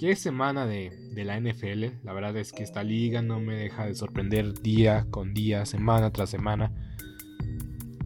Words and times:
Qué 0.00 0.16
semana 0.16 0.64
de, 0.64 0.90
la 1.14 1.38
NFL. 1.38 2.04
La 2.04 2.14
verdad 2.14 2.34
es 2.38 2.52
que 2.52 2.62
esta 2.62 2.82
liga 2.82 3.20
no 3.20 3.38
me 3.38 3.54
deja 3.54 3.84
de 3.84 3.94
sorprender 3.94 4.54
día 4.62 5.06
con 5.10 5.34
día, 5.34 5.66
semana 5.66 6.10
tras 6.10 6.30
semana. 6.30 6.72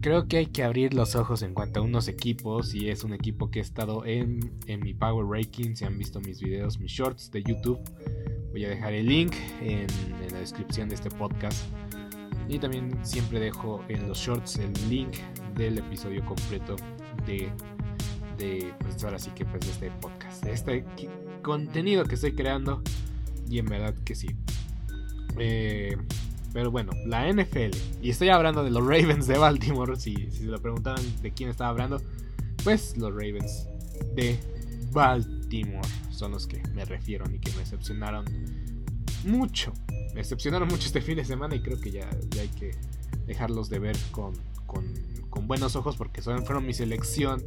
Creo 0.01 0.27
que 0.27 0.35
hay 0.35 0.47
que 0.47 0.65
abrir 0.65 0.93
los 0.93 1.15
ojos 1.15 1.41
en 1.41 1.53
cuanto 1.53 1.79
a 1.79 1.83
unos 1.83 2.09
equipos. 2.09 2.75
Y 2.75 2.89
es 2.89 3.05
un 3.05 3.13
equipo 3.13 3.49
que 3.49 3.59
he 3.59 3.61
estado 3.61 4.05
en, 4.05 4.41
mi 4.67 4.93
Power 4.93 5.25
Ranking. 5.25 5.73
Si 5.75 5.85
han 5.85 5.97
visto 5.97 6.19
mis 6.19 6.41
videos, 6.41 6.79
mis 6.79 6.91
shorts 6.91 7.31
de 7.31 7.41
YouTube. 7.43 7.79
Voy 8.51 8.65
a 8.65 8.69
dejar 8.69 8.91
el 8.91 9.05
link 9.05 9.33
en 9.61 9.87
la 10.33 10.39
descripción 10.39 10.89
de 10.89 10.95
este 10.95 11.09
podcast. 11.09 11.65
Y 12.49 12.59
también 12.59 12.91
siempre 13.05 13.39
dejo 13.39 13.81
en 13.87 14.05
los 14.09 14.17
shorts 14.17 14.57
el 14.57 14.73
link 14.89 15.13
del 15.55 15.77
episodio 15.77 16.25
completo 16.25 16.75
de, 17.25 17.49
de 18.37 18.73
pues 18.79 19.01
ahora 19.01 19.17
sí 19.17 19.31
que 19.33 19.45
pues 19.45 19.61
de 19.61 19.71
este 19.71 19.91
podcast, 20.01 20.43
de 20.43 20.51
este 20.51 20.85
contenido 21.45 22.05
que 22.05 22.15
estoy 22.15 22.33
creando. 22.33 22.81
Y 23.47 23.59
en 23.59 23.67
verdad 23.67 23.93
que 24.03 24.15
sí. 24.15 24.27
Eh, 25.37 25.95
pero 26.51 26.71
bueno, 26.71 26.91
la 27.05 27.31
NFL. 27.31 27.77
Y 28.01 28.09
estoy 28.09 28.29
hablando 28.29 28.63
de 28.63 28.71
los 28.71 28.81
Ravens 28.81 29.27
de 29.27 29.37
Baltimore. 29.37 29.95
Si, 29.95 30.15
se 30.31 30.45
lo 30.45 30.59
preguntaban 30.59 31.03
de 31.21 31.31
quién 31.31 31.49
estaba 31.49 31.69
hablando. 31.69 32.01
Pues 32.63 32.97
los 32.97 33.11
Ravens 33.11 33.67
de 34.15 34.39
Baltimore 34.91 35.87
son 36.09 36.31
los 36.31 36.47
que 36.47 36.63
me 36.73 36.83
refiero 36.85 37.25
y 37.31 37.37
que 37.37 37.51
me 37.51 37.59
decepcionaron 37.59 38.25
mucho 39.25 39.73
me 40.15 40.21
decepcionaron 40.21 40.69
mucho 40.69 40.87
este 40.87 41.01
fin 41.01 41.17
de 41.17 41.25
semana 41.25 41.55
y 41.55 41.61
creo 41.61 41.77
que 41.77 41.91
ya, 41.91 42.09
hay 42.39 42.47
que 42.47 42.71
dejarlos 43.27 43.69
de 43.69 43.79
ver 43.79 43.97
con, 44.11 44.33
buenos 45.41 45.75
ojos 45.75 45.97
porque 45.97 46.21
son, 46.21 46.45
fueron 46.45 46.65
mi 46.65 46.73
selección 46.73 47.43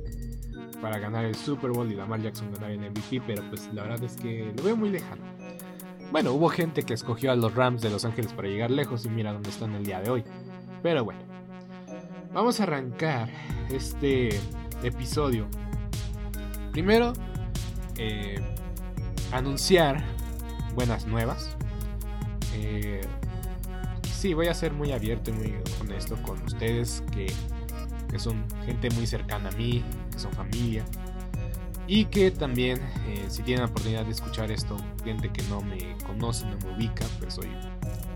para 0.81 0.99
ganar 0.99 1.25
el 1.25 1.35
Super 1.35 1.71
Bowl 1.71 1.91
y 1.91 1.95
Lamar 1.95 2.21
Jackson 2.21 2.53
ganar 2.53 2.71
el 2.71 2.79
MVP, 2.79 3.23
pero 3.27 3.43
pues 3.49 3.69
la 3.73 3.83
verdad 3.83 4.03
es 4.03 4.17
que 4.17 4.53
lo 4.57 4.63
veo 4.63 4.77
muy 4.77 4.91
lejano. 4.91 5.23
Bueno, 6.11 6.33
hubo 6.33 6.49
gente 6.49 6.85
que 6.85 6.95
escogió 6.95 7.33
a 7.33 7.37
los 7.37 7.55
Rams 7.55 7.83
de 7.83 7.91
Los 7.91 8.05
Ángeles 8.05 8.33
para 8.33 8.49
llegar 8.49 8.71
lejos 8.71 9.05
y 9.05 9.11
mira 9.11 9.33
dónde 9.33 9.51
están 9.51 9.75
el 9.75 9.85
día 9.85 10.01
de 10.01 10.11
hoy. 10.11 10.25
Pero 10.83 11.05
bueno, 11.05 11.21
vamos 12.33 12.61
a 12.61 12.63
arrancar 12.63 13.29
este 13.71 14.31
episodio. 14.83 15.47
Primero, 16.73 17.13
eh, 17.97 18.41
anunciar 19.33 20.03
buenas 20.75 21.07
nuevas. 21.07 21.57
Eh, 22.55 23.03
sí, 24.11 24.33
voy 24.33 24.47
a 24.47 24.55
ser 24.55 24.73
muy 24.73 24.93
abierto 24.93 25.31
y 25.31 25.35
muy 25.35 25.55
honesto 25.81 26.17
con 26.23 26.43
ustedes, 26.45 27.03
que, 27.13 27.27
son 28.17 28.45
gente 28.65 28.91
muy 28.91 29.07
cercana 29.07 29.49
a 29.49 29.53
mí, 29.53 29.83
que 30.13 30.19
son 30.21 30.33
familia. 30.33 30.85
Y 31.89 32.05
que 32.05 32.31
también, 32.31 32.79
eh, 33.09 33.25
si 33.29 33.43
tienen 33.43 33.65
la 33.65 33.71
oportunidad 33.71 34.05
de 34.05 34.13
escuchar 34.13 34.53
esto, 34.53 34.77
gente 35.05 35.31
que 35.31 35.43
no 35.49 35.61
me 35.63 35.97
conoce, 36.07 36.47
no 36.47 36.57
me 36.59 36.77
ubica, 36.77 37.05
pues 37.19 37.35
soy 37.35 37.49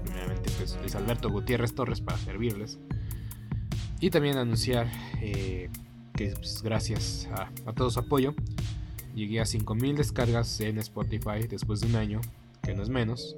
primeramente 0.04 0.50
pues, 0.58 0.78
Luis 0.80 0.94
Alberto 0.94 1.30
Gutiérrez 1.30 1.74
Torres 1.74 2.00
para 2.00 2.18
servirles. 2.18 2.78
Y 3.98 4.10
también 4.10 4.36
anunciar 4.36 4.88
eh, 5.20 5.68
que 6.14 6.28
pues, 6.30 6.62
gracias 6.62 7.28
a, 7.32 7.50
a 7.68 7.72
todo 7.72 7.90
su 7.90 7.98
apoyo, 7.98 8.34
llegué 9.14 9.40
a 9.40 9.46
5000 9.46 9.96
descargas 9.96 10.60
en 10.60 10.78
Spotify 10.78 11.46
después 11.48 11.80
de 11.80 11.88
un 11.88 11.96
año, 11.96 12.20
que 12.62 12.74
no 12.74 12.82
es 12.82 12.88
menos 12.88 13.36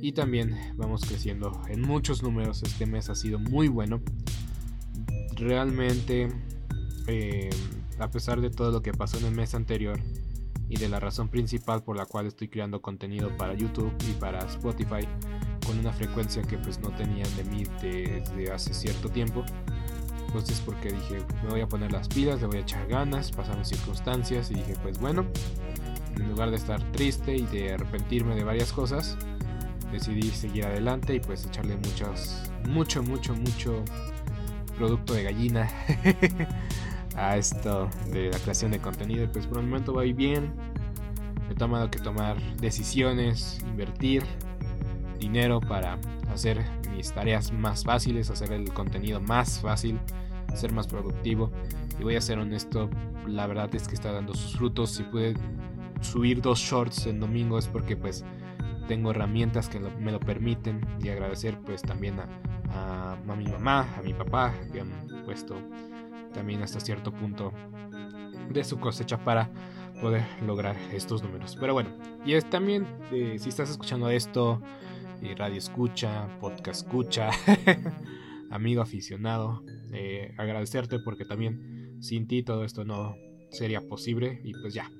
y 0.00 0.12
también 0.12 0.56
vamos 0.76 1.04
creciendo 1.04 1.60
en 1.68 1.82
muchos 1.82 2.22
números. 2.22 2.62
Este 2.62 2.86
mes 2.86 3.10
ha 3.10 3.14
sido 3.14 3.38
muy 3.38 3.68
bueno. 3.68 4.00
Realmente, 5.38 6.28
eh, 7.06 7.50
a 7.98 8.10
pesar 8.10 8.40
de 8.40 8.50
todo 8.50 8.72
lo 8.72 8.82
que 8.82 8.92
pasó 8.92 9.18
en 9.18 9.26
el 9.26 9.34
mes 9.34 9.54
anterior 9.54 9.98
y 10.68 10.76
de 10.76 10.88
la 10.88 11.00
razón 11.00 11.28
principal 11.28 11.82
por 11.82 11.96
la 11.96 12.06
cual 12.06 12.26
estoy 12.26 12.48
creando 12.48 12.82
contenido 12.82 13.34
para 13.36 13.54
YouTube 13.54 13.92
y 14.08 14.12
para 14.14 14.40
Spotify 14.40 15.06
con 15.64 15.78
una 15.78 15.92
frecuencia 15.92 16.42
que 16.42 16.58
pues 16.58 16.80
no 16.80 16.90
tenían 16.90 17.28
de 17.36 17.44
mí 17.44 17.64
desde 17.80 18.52
hace 18.52 18.74
cierto 18.74 19.08
tiempo, 19.08 19.44
pues 20.32 20.48
es 20.50 20.60
porque 20.60 20.90
dije, 20.90 21.18
me 21.44 21.50
voy 21.50 21.60
a 21.60 21.66
poner 21.66 21.92
las 21.92 22.08
pilas, 22.08 22.40
le 22.40 22.46
voy 22.46 22.58
a 22.58 22.60
echar 22.60 22.86
ganas, 22.88 23.30
pasaron 23.30 23.64
circunstancias 23.64 24.50
y 24.50 24.54
dije, 24.54 24.74
pues 24.82 24.98
bueno, 24.98 25.26
en 26.16 26.28
lugar 26.30 26.50
de 26.50 26.56
estar 26.56 26.82
triste 26.92 27.36
y 27.36 27.46
de 27.46 27.74
arrepentirme 27.74 28.34
de 28.34 28.44
varias 28.44 28.72
cosas, 28.72 29.16
decidí 29.92 30.30
seguir 30.30 30.66
adelante 30.66 31.14
y 31.14 31.20
pues 31.20 31.46
echarle 31.46 31.76
muchos, 31.76 32.50
mucho, 32.66 33.02
mucho, 33.02 33.34
mucho 33.34 33.84
producto 34.78 35.12
de 35.14 35.24
gallina 35.24 35.68
a 37.16 37.36
esto 37.36 37.90
de 38.12 38.30
la 38.30 38.38
creación 38.38 38.70
de 38.70 38.78
contenido. 38.78 39.30
Pues 39.30 39.46
por 39.46 39.58
el 39.58 39.66
momento 39.66 39.92
va 39.92 40.02
bien. 40.02 40.52
He 41.50 41.54
tomado 41.54 41.90
que 41.90 41.98
tomar 41.98 42.40
decisiones, 42.56 43.58
invertir 43.66 44.22
dinero 45.18 45.60
para 45.60 45.98
hacer 46.32 46.64
mis 46.94 47.12
tareas 47.12 47.52
más 47.52 47.84
fáciles, 47.84 48.30
hacer 48.30 48.52
el 48.52 48.72
contenido 48.72 49.20
más 49.20 49.60
fácil, 49.60 49.98
ser 50.54 50.72
más 50.72 50.86
productivo. 50.86 51.50
Y 51.98 52.04
voy 52.04 52.16
a 52.16 52.20
ser 52.20 52.38
honesto, 52.38 52.88
la 53.26 53.46
verdad 53.46 53.74
es 53.74 53.88
que 53.88 53.94
está 53.94 54.12
dando 54.12 54.34
sus 54.34 54.56
frutos. 54.56 54.90
Si 54.90 55.02
pude 55.02 55.34
subir 56.00 56.40
dos 56.40 56.60
shorts 56.60 57.06
en 57.06 57.18
domingo 57.18 57.58
es 57.58 57.66
porque 57.66 57.96
pues 57.96 58.24
tengo 58.86 59.10
herramientas 59.10 59.68
que 59.68 59.80
me 59.80 60.12
lo 60.12 60.20
permiten 60.20 60.80
y 61.02 61.08
agradecer 61.08 61.58
pues 61.60 61.82
también 61.82 62.20
a, 62.20 62.28
a, 62.70 63.16
mi 63.36 63.46
mamá, 63.46 63.94
a 63.96 64.02
mi 64.02 64.14
papá 64.14 64.54
que 64.72 64.80
han 64.80 65.24
puesto 65.24 65.56
también 66.32 66.62
hasta 66.62 66.80
cierto 66.80 67.12
punto 67.12 67.52
de 68.50 68.64
su 68.64 68.78
cosecha 68.78 69.22
para 69.24 69.50
poder 70.00 70.24
lograr 70.42 70.76
estos 70.92 71.22
números. 71.22 71.56
Pero 71.58 71.74
bueno, 71.74 71.90
y 72.24 72.34
es 72.34 72.48
también 72.48 72.86
eh, 73.12 73.36
si 73.38 73.48
estás 73.48 73.70
escuchando 73.70 74.10
esto, 74.10 74.62
eh, 75.22 75.34
radio 75.36 75.58
escucha, 75.58 76.28
podcast 76.40 76.84
escucha, 76.84 77.30
amigo 78.50 78.82
aficionado, 78.82 79.64
eh, 79.92 80.34
agradecerte 80.38 80.98
porque 81.00 81.24
también 81.24 81.96
sin 82.00 82.28
ti 82.28 82.42
todo 82.42 82.64
esto 82.64 82.84
no 82.84 83.16
sería 83.50 83.80
posible 83.80 84.40
y 84.44 84.52
pues 84.52 84.74
ya, 84.74 84.90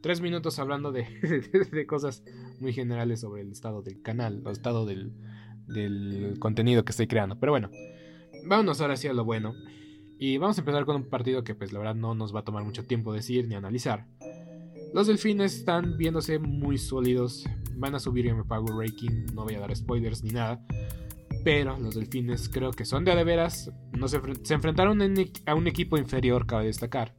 tres 0.00 0.20
minutos 0.20 0.58
hablando 0.58 0.92
de, 0.92 1.04
de, 1.72 1.86
cosas 1.86 2.22
muy 2.60 2.72
generales 2.72 3.20
sobre 3.20 3.42
el 3.42 3.50
estado 3.50 3.82
del 3.82 4.00
canal, 4.02 4.42
el 4.44 4.52
estado 4.52 4.86
del, 4.86 5.12
del 5.66 6.36
contenido 6.38 6.84
que 6.84 6.90
estoy 6.90 7.06
creando. 7.06 7.38
Pero 7.38 7.52
bueno, 7.52 7.70
vámonos 8.46 8.80
ahora 8.80 8.96
sí 8.96 9.08
a 9.08 9.12
lo 9.12 9.24
bueno. 9.24 9.54
Y 10.18 10.38
vamos 10.38 10.56
a 10.56 10.62
empezar 10.62 10.86
con 10.86 10.96
un 10.96 11.08
partido 11.08 11.44
que 11.44 11.54
pues 11.54 11.72
la 11.72 11.78
verdad 11.78 11.94
no 11.94 12.14
nos 12.14 12.34
va 12.34 12.40
a 12.40 12.44
tomar 12.44 12.64
mucho 12.64 12.84
tiempo 12.84 13.12
decir 13.12 13.46
ni 13.48 13.54
analizar. 13.54 14.06
Los 14.94 15.08
delfines 15.08 15.54
están 15.54 15.98
viéndose 15.98 16.38
muy 16.38 16.78
sólidos. 16.78 17.44
Van 17.74 17.94
a 17.94 17.98
subir 17.98 18.26
en 18.26 18.38
mi 18.38 18.44
Power 18.44 18.74
Ranking. 18.74 19.26
No 19.34 19.44
voy 19.44 19.54
a 19.54 19.60
dar 19.60 19.74
spoilers 19.76 20.22
ni 20.22 20.30
nada. 20.30 20.64
Pero 21.44 21.78
los 21.78 21.94
delfines 21.94 22.48
creo 22.48 22.70
que 22.70 22.84
son 22.84 23.04
de 23.04 23.14
de 23.14 23.24
veras. 23.24 23.70
No 23.92 24.08
se, 24.08 24.20
se 24.42 24.54
enfrentaron 24.54 25.00
a 25.44 25.54
un 25.54 25.66
equipo 25.66 25.98
inferior, 25.98 26.46
cabe 26.46 26.66
destacar. 26.66 27.12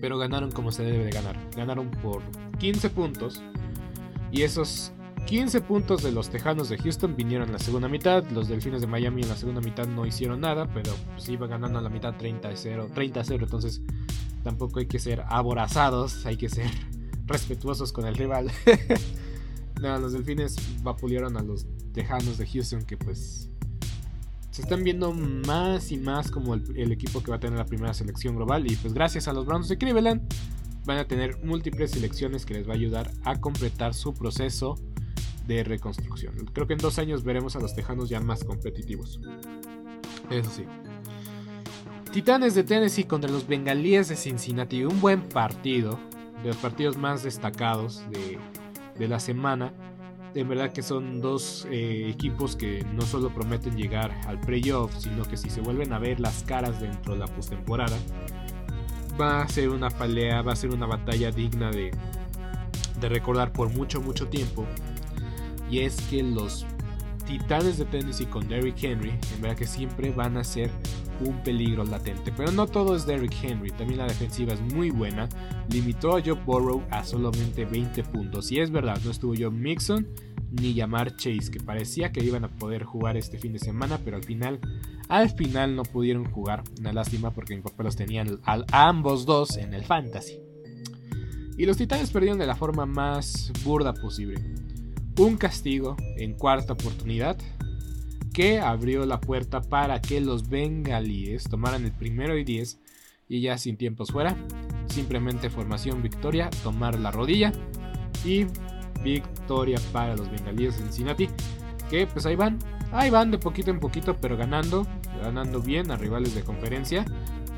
Pero 0.00 0.18
ganaron 0.18 0.52
como 0.52 0.70
se 0.70 0.84
debe 0.84 1.04
de 1.04 1.10
ganar. 1.10 1.36
Ganaron 1.56 1.90
por 1.90 2.22
15 2.58 2.90
puntos. 2.90 3.42
Y 4.30 4.42
esos 4.42 4.92
15 5.26 5.60
puntos 5.62 6.04
de 6.04 6.12
los 6.12 6.30
Tejanos 6.30 6.68
de 6.68 6.78
Houston 6.78 7.16
vinieron 7.16 7.48
en 7.48 7.54
la 7.54 7.58
segunda 7.58 7.88
mitad. 7.88 8.24
Los 8.30 8.46
Delfines 8.46 8.80
de 8.80 8.86
Miami 8.86 9.22
en 9.22 9.28
la 9.28 9.36
segunda 9.36 9.60
mitad 9.60 9.84
no 9.88 10.06
hicieron 10.06 10.40
nada, 10.40 10.72
pero 10.72 10.92
pues 11.14 11.28
iba 11.28 11.48
ganando 11.48 11.80
a 11.80 11.82
la 11.82 11.88
mitad 11.88 12.14
30-0. 12.14 12.94
30-0, 12.94 13.42
entonces 13.42 13.82
tampoco 14.44 14.78
hay 14.78 14.86
que 14.86 15.00
ser 15.00 15.24
aborazados, 15.26 16.24
hay 16.26 16.36
que 16.36 16.48
ser 16.48 16.70
respetuosos 17.26 17.92
con 17.92 18.06
el 18.06 18.14
rival. 18.14 18.52
los 19.80 20.12
Delfines 20.12 20.56
vapulearon 20.84 21.36
a 21.36 21.42
los 21.42 21.66
Tejanos 21.92 22.38
de 22.38 22.46
Houston 22.46 22.84
que 22.84 22.96
pues 22.96 23.50
se 24.52 24.62
están 24.62 24.84
viendo 24.84 25.12
más 25.12 25.90
y 25.90 25.98
más 25.98 26.30
como 26.30 26.54
el, 26.54 26.62
el, 26.76 26.92
equipo 26.92 27.20
que 27.20 27.32
va 27.32 27.38
a 27.38 27.40
tener 27.40 27.58
la 27.58 27.66
primera 27.66 27.92
selección 27.94 28.36
global 28.36 28.70
y 28.70 28.76
pues 28.76 28.94
gracias 28.94 29.26
a 29.26 29.32
los 29.32 29.44
Browns 29.44 29.68
de 29.68 29.76
Cleveland 29.76 30.22
van 30.84 30.98
a 30.98 31.08
tener 31.08 31.44
múltiples 31.44 31.90
selecciones 31.90 32.46
que 32.46 32.54
les 32.54 32.68
va 32.68 32.72
a 32.72 32.76
ayudar 32.76 33.10
a 33.24 33.40
completar 33.40 33.92
su 33.92 34.14
proceso 34.14 34.76
de 35.46 35.64
reconstrucción. 35.64 36.34
Creo 36.52 36.66
que 36.66 36.74
en 36.74 36.78
dos 36.78 36.98
años 36.98 37.24
veremos 37.24 37.56
a 37.56 37.60
los 37.60 37.74
Tejanos 37.74 38.08
ya 38.08 38.20
más 38.20 38.44
competitivos. 38.44 39.20
Eso 40.30 40.50
sí. 40.50 40.64
Titanes 42.12 42.54
de 42.54 42.64
Tennessee 42.64 43.04
contra 43.04 43.30
los 43.30 43.46
Bengalíes 43.46 44.08
de 44.08 44.16
Cincinnati. 44.16 44.84
Un 44.84 45.00
buen 45.00 45.22
partido. 45.22 45.98
De 46.42 46.48
los 46.48 46.56
partidos 46.56 46.96
más 46.96 47.22
destacados 47.22 48.02
de, 48.98 49.08
la 49.08 49.20
semana. 49.20 49.72
De 50.34 50.44
verdad 50.44 50.72
que 50.72 50.82
son 50.82 51.20
dos 51.20 51.66
eh, 51.70 52.08
equipos 52.10 52.56
que 52.56 52.84
no 52.92 53.02
solo 53.02 53.32
prometen 53.32 53.76
llegar 53.76 54.12
al 54.26 54.40
playoff, 54.40 54.94
sino 54.98 55.24
que 55.24 55.36
si 55.36 55.48
se 55.48 55.60
vuelven 55.60 55.92
a 55.92 55.98
ver 55.98 56.20
las 56.20 56.42
caras 56.42 56.80
dentro 56.80 57.14
de 57.14 57.20
la 57.20 57.26
postemporada, 57.26 57.96
va 59.18 59.42
a 59.42 59.48
ser 59.48 59.70
una 59.70 59.88
pelea, 59.88 60.42
va 60.42 60.52
a 60.52 60.56
ser 60.56 60.70
una 60.70 60.86
batalla 60.86 61.30
digna 61.30 61.70
de, 61.70 61.90
de 63.00 63.08
recordar 63.08 63.52
por 63.52 63.70
mucho, 63.70 64.00
mucho 64.02 64.28
tiempo. 64.28 64.66
Y 65.70 65.80
es 65.80 65.96
que 66.02 66.22
los 66.22 66.66
Titanes 67.26 67.78
de 67.78 67.84
Tennessee 67.86 68.26
con 68.26 68.46
Derrick 68.48 68.82
Henry, 68.82 69.10
en 69.10 69.42
verdad 69.42 69.56
que 69.56 69.66
siempre 69.66 70.10
van 70.10 70.36
a 70.36 70.44
ser 70.44 70.70
un 71.20 71.42
peligro 71.42 71.84
latente. 71.84 72.32
Pero 72.36 72.52
no 72.52 72.66
todo 72.66 72.94
es 72.94 73.04
Derrick 73.04 73.34
Henry, 73.42 73.70
también 73.70 73.98
la 73.98 74.06
defensiva 74.06 74.52
es 74.52 74.60
muy 74.60 74.90
buena. 74.90 75.28
Limitó 75.70 76.16
a 76.16 76.22
Joe 76.22 76.40
Burrow 76.44 76.84
a 76.90 77.04
solamente 77.04 77.64
20 77.64 78.04
puntos. 78.04 78.52
Y 78.52 78.60
es 78.60 78.70
verdad, 78.70 79.00
no 79.04 79.10
estuvo 79.10 79.34
Joe 79.36 79.50
Mixon 79.50 80.06
ni 80.52 80.74
llamar 80.74 81.16
Chase, 81.16 81.50
que 81.50 81.60
parecía 81.60 82.12
que 82.12 82.24
iban 82.24 82.44
a 82.44 82.48
poder 82.48 82.84
jugar 82.84 83.16
este 83.16 83.38
fin 83.38 83.52
de 83.52 83.58
semana, 83.58 83.98
pero 84.04 84.16
al 84.16 84.22
final, 84.22 84.60
al 85.08 85.30
final 85.30 85.74
no 85.74 85.82
pudieron 85.82 86.24
jugar. 86.30 86.62
Una 86.78 86.92
lástima 86.92 87.32
porque 87.32 87.56
mi 87.56 87.62
papá 87.62 87.82
los 87.82 87.96
tenían 87.96 88.40
ambos 88.70 89.26
dos 89.26 89.56
en 89.56 89.74
el 89.74 89.84
fantasy. 89.84 90.40
Y 91.58 91.66
los 91.66 91.76
Titanes 91.76 92.10
perdieron 92.10 92.38
de 92.38 92.46
la 92.46 92.54
forma 92.54 92.86
más 92.86 93.50
burda 93.64 93.94
posible 93.94 94.36
un 95.18 95.36
castigo 95.36 95.96
en 96.16 96.34
cuarta 96.34 96.74
oportunidad 96.74 97.36
que 98.32 98.60
abrió 98.60 99.06
la 99.06 99.20
puerta 99.20 99.62
para 99.62 100.00
que 100.00 100.20
los 100.20 100.48
bengalíes 100.48 101.44
tomaran 101.44 101.84
el 101.84 101.92
primero 101.92 102.36
y 102.36 102.44
10 102.44 102.78
y 103.28 103.40
ya 103.40 103.56
sin 103.56 103.76
tiempos 103.76 104.10
fuera, 104.12 104.36
simplemente 104.88 105.48
formación 105.48 106.02
victoria, 106.02 106.50
tomar 106.62 106.98
la 106.98 107.10
rodilla 107.10 107.52
y 108.24 108.46
victoria 109.02 109.80
para 109.92 110.16
los 110.16 110.30
bengalíes 110.30 110.76
de 110.76 110.82
Cincinnati, 110.82 111.28
que 111.88 112.06
pues 112.06 112.26
ahí 112.26 112.36
van, 112.36 112.58
ahí 112.92 113.08
van 113.08 113.30
de 113.30 113.38
poquito 113.38 113.70
en 113.70 113.80
poquito, 113.80 114.16
pero 114.20 114.36
ganando, 114.36 114.86
ganando 115.22 115.60
bien 115.62 115.90
a 115.90 115.96
rivales 115.96 116.34
de 116.34 116.42
conferencia 116.42 117.06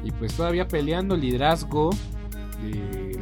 y 0.05 0.13
pues 0.13 0.35
todavía 0.35 0.69
peleando 0.69 1.17
liderazgo 1.17 1.91
de, 2.63 3.19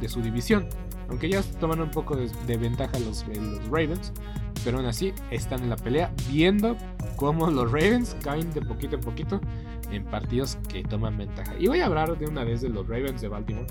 de 0.00 0.08
su 0.08 0.22
división. 0.22 0.68
Aunque 1.08 1.28
ya 1.28 1.42
toman 1.60 1.80
un 1.80 1.90
poco 1.90 2.16
de, 2.16 2.56
ventaja 2.56 2.98
los, 2.98 3.22
eh, 3.22 3.40
los, 3.40 3.64
Ravens. 3.68 4.12
Pero 4.64 4.78
aún 4.78 4.86
así 4.86 5.12
están 5.30 5.62
en 5.62 5.70
la 5.70 5.76
pelea 5.76 6.12
viendo 6.30 6.76
cómo 7.16 7.50
los 7.50 7.70
Ravens 7.70 8.16
caen 8.22 8.50
de 8.52 8.62
poquito 8.62 8.96
en 8.96 9.02
poquito 9.02 9.40
en 9.90 10.04
partidos 10.04 10.56
que 10.68 10.82
toman 10.82 11.18
ventaja. 11.18 11.54
Y 11.58 11.66
voy 11.66 11.80
a 11.80 11.86
hablar 11.86 12.16
de 12.18 12.26
una 12.26 12.44
vez 12.44 12.62
de 12.62 12.70
los 12.70 12.88
Ravens 12.88 13.20
de 13.20 13.28
Baltimore. 13.28 13.66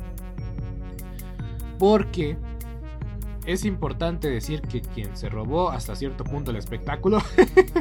Porque 1.79 2.37
es 3.45 3.65
importante 3.65 4.29
decir 4.29 4.61
que 4.61 4.81
quien 4.81 5.15
se 5.17 5.29
robó 5.29 5.69
hasta 5.69 5.95
cierto 5.95 6.23
punto 6.23 6.51
el 6.51 6.57
espectáculo 6.57 7.19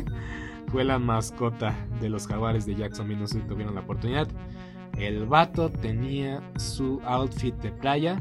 fue 0.68 0.84
la 0.84 0.98
mascota 0.98 1.76
de 2.00 2.08
los 2.08 2.26
jaguares 2.26 2.66
de 2.66 2.74
Jacksonville. 2.74 3.20
No 3.20 3.26
sé 3.26 3.40
si 3.40 3.46
tuvieron 3.46 3.74
la 3.74 3.82
oportunidad. 3.82 4.26
El 4.98 5.26
vato 5.26 5.70
tenía 5.70 6.42
su 6.56 7.00
outfit 7.04 7.54
de 7.56 7.70
playa 7.70 8.20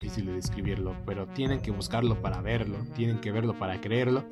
difícil 0.00 0.26
de 0.26 0.34
describirlo, 0.34 0.94
pero 1.04 1.26
tienen 1.26 1.60
que 1.60 1.72
buscarlo 1.72 2.22
para 2.22 2.40
verlo, 2.40 2.78
tienen 2.94 3.20
que 3.20 3.32
verlo 3.32 3.58
para 3.58 3.80
creerlo. 3.80 4.24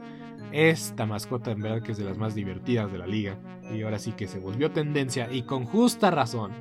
Esta 0.52 1.06
mascota 1.06 1.50
en 1.50 1.61
verdad 1.61 1.82
que 1.82 1.90
es 1.90 1.99
de 1.99 2.04
las 2.04 2.16
más 2.16 2.37
divertidas 2.37 2.92
de 2.92 2.99
la 2.99 3.06
liga 3.06 3.37
y 3.75 3.82
ahora 3.82 3.99
sí 3.99 4.12
que 4.12 4.28
se 4.28 4.38
volvió 4.38 4.70
tendencia 4.70 5.28
y 5.32 5.42
con 5.42 5.64
justa 5.64 6.12
razón, 6.12 6.52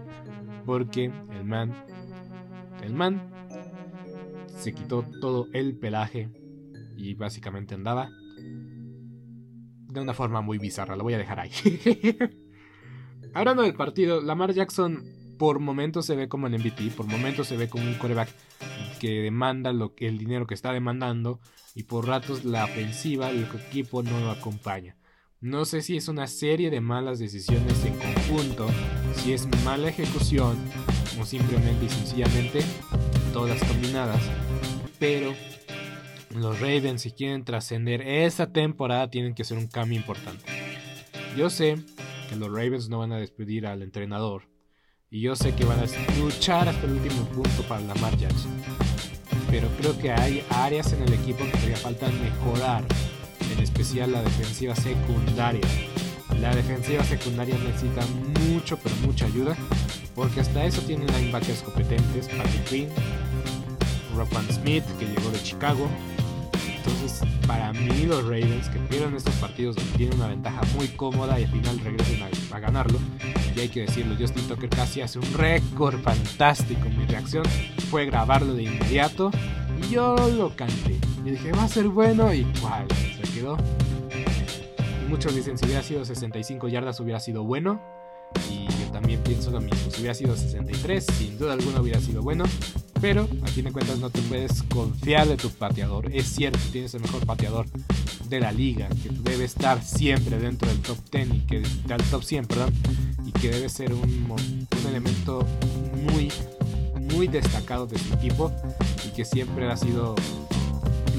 porque 0.66 1.06
el 1.06 1.46
man, 1.46 1.76
el 2.82 2.96
man 2.96 3.22
se 4.48 4.74
quitó 4.74 5.06
todo 5.22 5.50
el 5.54 5.78
pelaje 5.78 6.30
y 6.98 7.14
básicamente 7.14 7.76
andaba 7.76 8.10
de 8.40 10.02
una 10.02 10.16
forma 10.16 10.42
muy 10.42 10.58
bizarra, 10.58 10.96
lo 10.96 11.04
voy 11.04 11.14
a 11.14 11.20
dejar 11.20 11.42
ahí. 11.42 11.52
Hablando 13.36 13.62
del 13.62 13.76
partido, 13.76 14.20
Lamar 14.20 14.52
Jackson 14.52 15.04
por 15.38 15.60
momentos 15.60 16.06
se 16.06 16.16
ve 16.16 16.28
como 16.28 16.48
el 16.48 16.58
MVP, 16.58 16.92
por 16.96 17.06
momentos 17.06 17.48
se 17.48 17.58
ve 17.58 17.70
como 17.70 17.86
un 17.86 17.96
coreback 17.96 18.30
que 19.06 19.22
demanda 19.22 19.72
lo, 19.72 19.94
el 19.98 20.18
dinero 20.18 20.48
que 20.48 20.56
está 20.56 20.74
demandando 20.74 21.40
y 21.76 21.84
por 21.84 22.08
ratos 22.08 22.44
la 22.44 22.66
ofensiva 22.66 23.28
del 23.28 23.44
equipo 23.44 24.02
no 24.02 24.20
lo 24.20 24.32
acompaña. 24.32 24.98
No 25.42 25.66
sé 25.66 25.84
si 25.84 25.96
es 25.96 26.08
una 26.08 26.26
serie 26.26 26.72
de 26.72 26.82
malas 26.82 27.20
decisiones 27.20 27.86
en 27.86 28.00
conjunto, 28.00 28.68
si 29.14 29.34
es 29.34 29.48
mala 29.64 29.90
ejecución 29.90 30.58
o 31.22 31.26
simplemente 31.26 31.86
y 31.86 31.90
sencillamente 31.90 32.62
todas 33.32 33.64
combinadas. 33.66 34.22
Pero 34.98 35.36
los 36.34 36.60
Ravens 36.60 37.04
si 37.04 37.12
quieren 37.12 37.46
trascender 37.46 38.02
esa 38.02 38.52
temporada 38.52 39.12
tienen 39.12 39.36
que 39.36 39.44
hacer 39.44 39.60
un 39.60 39.68
cambio 39.68 40.00
importante. 40.00 40.46
Yo 41.38 41.52
sé 41.52 41.78
que 42.28 42.38
los 42.38 42.50
Ravens 42.50 42.90
no 42.90 43.00
van 43.00 43.12
a 43.12 43.20
despedir 43.20 43.68
al 43.68 43.84
entrenador 43.84 44.50
y 45.12 45.22
yo 45.22 45.36
sé 45.36 45.54
que 45.54 45.64
van 45.64 45.80
a 45.80 45.86
luchar 46.20 46.68
hasta 46.68 46.88
el 46.88 46.94
último 46.94 47.24
punto 47.26 47.62
para 47.68 47.82
Lamar 47.82 48.18
Jackson. 48.18 48.52
Pero 49.56 49.70
creo 49.78 49.98
que 49.98 50.12
hay 50.12 50.44
áreas 50.50 50.92
en 50.92 51.02
el 51.04 51.14
equipo 51.14 51.46
que 51.46 51.52
todavía 51.52 51.78
faltan 51.78 52.12
mejorar, 52.22 52.84
en 53.54 53.64
especial 53.64 54.12
la 54.12 54.22
defensiva 54.22 54.76
secundaria. 54.76 55.66
La 56.42 56.54
defensiva 56.54 57.02
secundaria 57.06 57.56
necesita 57.60 58.02
mucho, 58.50 58.78
pero 58.84 58.94
mucha 58.98 59.28
ayuda, 59.28 59.56
porque 60.14 60.42
hasta 60.42 60.66
eso 60.66 60.82
tienen 60.82 61.08
linebackers 61.08 61.62
competentes, 61.62 62.28
Patrick 62.28 62.66
Quinn, 62.66 62.90
Roquan 64.14 64.46
Smith, 64.52 64.84
que 65.00 65.06
llegó 65.06 65.32
de 65.32 65.42
Chicago, 65.42 65.88
entonces, 66.86 67.22
para 67.48 67.74
mí 67.74 68.04
los 68.06 68.24
Ravens 68.24 68.70
que 68.70 68.78
pierden 68.78 69.16
estos 69.16 69.34
partidos 69.36 69.76
tienen 69.98 70.18
una 70.18 70.28
ventaja 70.28 70.62
muy 70.76 70.88
cómoda 70.90 71.40
y 71.40 71.46
al 71.46 71.50
final 71.50 71.80
regresen 71.80 72.20
a, 72.52 72.60
ganarlo, 72.60 73.00
y 73.56 73.60
hay 73.60 73.70
que 73.70 73.82
decirlo, 73.82 74.16
Justin 74.20 74.48
Tucker 74.48 74.70
casi 74.70 75.02
hace 75.02 75.18
un 75.18 75.34
récord 75.34 76.00
fantástico. 76.02 76.88
Mi 76.90 77.06
reacción 77.06 77.44
fue 77.96 78.06
grabarlo 78.06 78.54
de 78.54 78.64
inmediato 78.64 79.32
y 79.82 79.94
yo 79.94 80.18
lo 80.36 80.54
canté. 80.54 81.00
Y 81.24 81.30
dije, 81.30 81.54
va 81.54 81.64
a 81.64 81.68
ser 81.70 81.88
bueno 81.88 82.34
y 82.34 82.44
cuál, 82.60 82.86
se 82.92 83.34
quedó. 83.34 83.56
Muchos 85.08 85.34
dicen, 85.34 85.58
si 85.58 85.64
hubiera 85.64 85.82
sido 85.82 86.04
65 86.04 86.68
yardas 86.68 87.00
hubiera 87.00 87.22
sido 87.22 87.46
bueno. 87.46 87.82
Y 88.52 88.66
yo 88.66 88.92
también 88.92 89.22
pienso 89.24 89.50
lo 89.50 89.62
mismo. 89.62 89.90
Si 89.92 90.02
hubiera 90.02 90.14
sido 90.14 90.36
63, 90.36 91.06
sin 91.06 91.40
duda 91.40 91.54
alguna 91.54 91.80
hubiera 91.80 92.02
sido 92.02 92.22
bueno. 92.22 92.44
Pero 93.00 93.30
a 93.44 93.48
fin 93.48 93.64
de 93.64 93.72
cuentas 93.72 93.98
no 94.00 94.10
te 94.10 94.22
puedes 94.24 94.64
confiar 94.64 95.30
de 95.30 95.38
tu 95.38 95.50
pateador. 95.52 96.14
Es 96.14 96.26
cierto, 96.26 96.60
tienes 96.74 96.94
el 96.96 97.02
mejor 97.02 97.26
pateador 97.26 97.66
de 98.28 98.40
la 98.42 98.52
liga, 98.52 98.90
que 98.90 99.10
debe 99.10 99.46
estar 99.46 99.82
siempre 99.82 100.38
dentro 100.38 100.68
del 100.68 100.82
top 100.82 100.98
10 101.14 101.30
y 101.34 101.40
que 101.46 101.60
del 101.62 102.04
top 102.12 102.24
100, 102.26 102.46
perdón, 102.46 102.74
y 103.26 103.32
que 103.32 103.52
debe 103.52 103.70
ser 103.70 103.94
un, 103.94 104.28
un 104.30 104.88
elemento 104.90 105.46
muy, 106.12 106.30
muy 107.14 107.28
destacado 107.28 107.88
de 107.88 107.98
su 107.98 108.14
equipo 108.14 108.52
y 109.06 109.10
que 109.10 109.26
siempre 109.26 109.70
ha 109.70 109.78
sido 109.78 110.16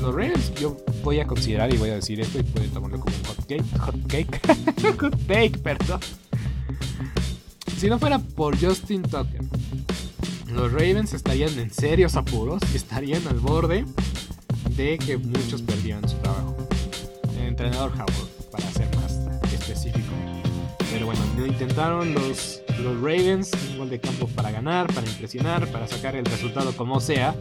los 0.00 0.14
Rams. 0.14 0.54
Yo 0.54 0.76
voy 1.02 1.20
a 1.20 1.26
considerar 1.26 1.72
y 1.72 1.76
voy 1.76 1.90
a 1.90 1.96
decir 1.96 2.20
esto 2.20 2.38
y 2.38 2.42
pueden 2.42 2.70
tomarlo 2.70 3.00
como 3.00 3.14
un 3.16 3.24
hot 3.24 3.46
cake, 3.46 3.78
hot 3.78 4.06
cake, 4.06 4.40
hot 5.00 5.26
cake, 5.26 5.58
perdón. 5.58 6.00
Si 7.78 7.88
no 7.88 7.98
fuera 7.98 8.18
por 8.18 8.58
Justin 8.58 9.02
Tucker, 9.02 9.42
los 10.52 10.72
Ravens 10.72 11.12
estarían 11.12 11.58
en 11.58 11.70
serios 11.70 12.16
apuros 12.16 12.62
y 12.72 12.76
estarían 12.76 13.26
al 13.28 13.38
borde 13.38 13.84
de 14.76 14.98
que 14.98 15.16
muchos 15.16 15.62
perdieran 15.62 16.08
su 16.08 16.16
trabajo. 16.16 16.56
El 17.36 17.48
entrenador 17.48 17.92
Howard, 17.92 18.50
para 18.50 18.70
ser 18.70 18.88
más 18.96 19.18
específico. 19.52 20.12
Pero 20.90 21.06
bueno, 21.06 21.20
lo 21.36 21.46
intentaron 21.46 22.14
los, 22.14 22.62
los 22.82 22.96
Ravens, 22.96 23.50
un 23.70 23.78
gol 23.78 23.90
de 23.90 24.00
campo 24.00 24.28
para 24.28 24.50
ganar, 24.50 24.86
para 24.92 25.06
impresionar, 25.06 25.66
para 25.68 25.86
sacar 25.86 26.16
el 26.16 26.24
resultado 26.24 26.72
como 26.76 27.00
sea. 27.00 27.34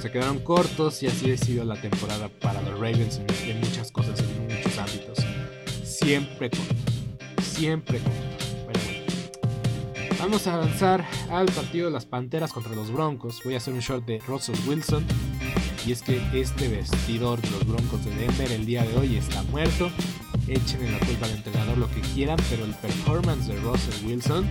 Se 0.00 0.10
quedaron 0.10 0.38
cortos 0.40 1.02
y 1.02 1.06
así 1.06 1.30
ha 1.30 1.36
sido 1.36 1.64
la 1.64 1.76
temporada 1.76 2.28
para 2.28 2.60
los 2.62 2.74
Ravens 2.74 3.20
en, 3.44 3.60
muchas 3.60 3.90
cosas, 3.90 4.20
en 4.20 4.54
muchos 4.54 4.78
ámbitos. 4.78 5.18
Siempre 5.82 6.50
cortos, 6.50 6.76
siempre 7.42 7.98
cortos. 7.98 8.34
Vamos 10.24 10.46
a 10.46 10.54
avanzar 10.54 11.04
al 11.30 11.44
partido 11.46 11.88
de 11.88 11.92
las 11.92 12.06
Panteras 12.06 12.50
contra 12.50 12.74
los 12.74 12.90
Broncos. 12.90 13.42
Voy 13.44 13.54
a 13.54 13.56
hacer 13.58 13.74
un 13.74 13.80
short 13.80 14.06
de 14.06 14.20
Russell 14.20 14.56
Wilson. 14.66 15.04
Y 15.86 15.92
es 15.92 16.00
que 16.00 16.18
este 16.32 16.68
vestidor 16.68 17.42
de 17.42 17.50
los 17.50 17.66
Broncos 17.66 18.02
de 18.06 18.10
Denver 18.14 18.50
el 18.50 18.64
día 18.64 18.84
de 18.84 18.96
hoy 18.96 19.16
está 19.16 19.42
muerto. 19.42 19.90
Echen 20.46 20.84
en 20.84 20.92
la 20.92 20.98
culpa 20.98 21.26
al 21.26 21.32
entrenador 21.32 21.78
lo 21.78 21.90
que 21.90 22.00
quieran, 22.00 22.38
pero 22.50 22.64
el 22.64 22.72
performance 22.74 23.46
de 23.46 23.56
Russell 23.56 24.06
Wilson 24.06 24.46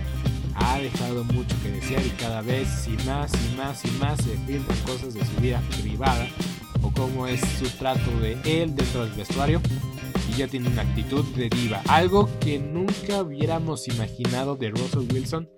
ha 0.56 0.78
dejado 0.78 1.24
mucho 1.24 1.54
que 1.62 1.70
desear 1.70 2.04
y 2.04 2.10
cada 2.10 2.42
vez 2.42 2.86
y 2.88 2.96
más 3.06 3.32
y 3.32 3.56
más 3.56 3.84
y 3.84 3.90
más 3.92 4.18
se 4.22 4.36
filtran 4.46 4.78
cosas 4.80 5.14
de 5.14 5.24
su 5.24 5.40
vida 5.40 5.60
privada 5.80 6.26
o 6.82 6.90
cómo 6.90 7.26
es 7.26 7.40
su 7.58 7.68
trato 7.78 8.10
de 8.20 8.36
él 8.44 8.74
dentro 8.74 9.04
del 9.04 9.14
vestuario 9.14 9.60
y 10.30 10.38
ya 10.38 10.48
tiene 10.48 10.68
una 10.68 10.82
actitud 10.82 11.24
de 11.36 11.48
diva, 11.48 11.82
algo 11.88 12.28
que 12.40 12.58
nunca 12.58 13.22
hubiéramos 13.22 13.88
imaginado 13.88 14.56
de 14.56 14.70
Russell 14.70 15.06
Wilson 15.12 15.48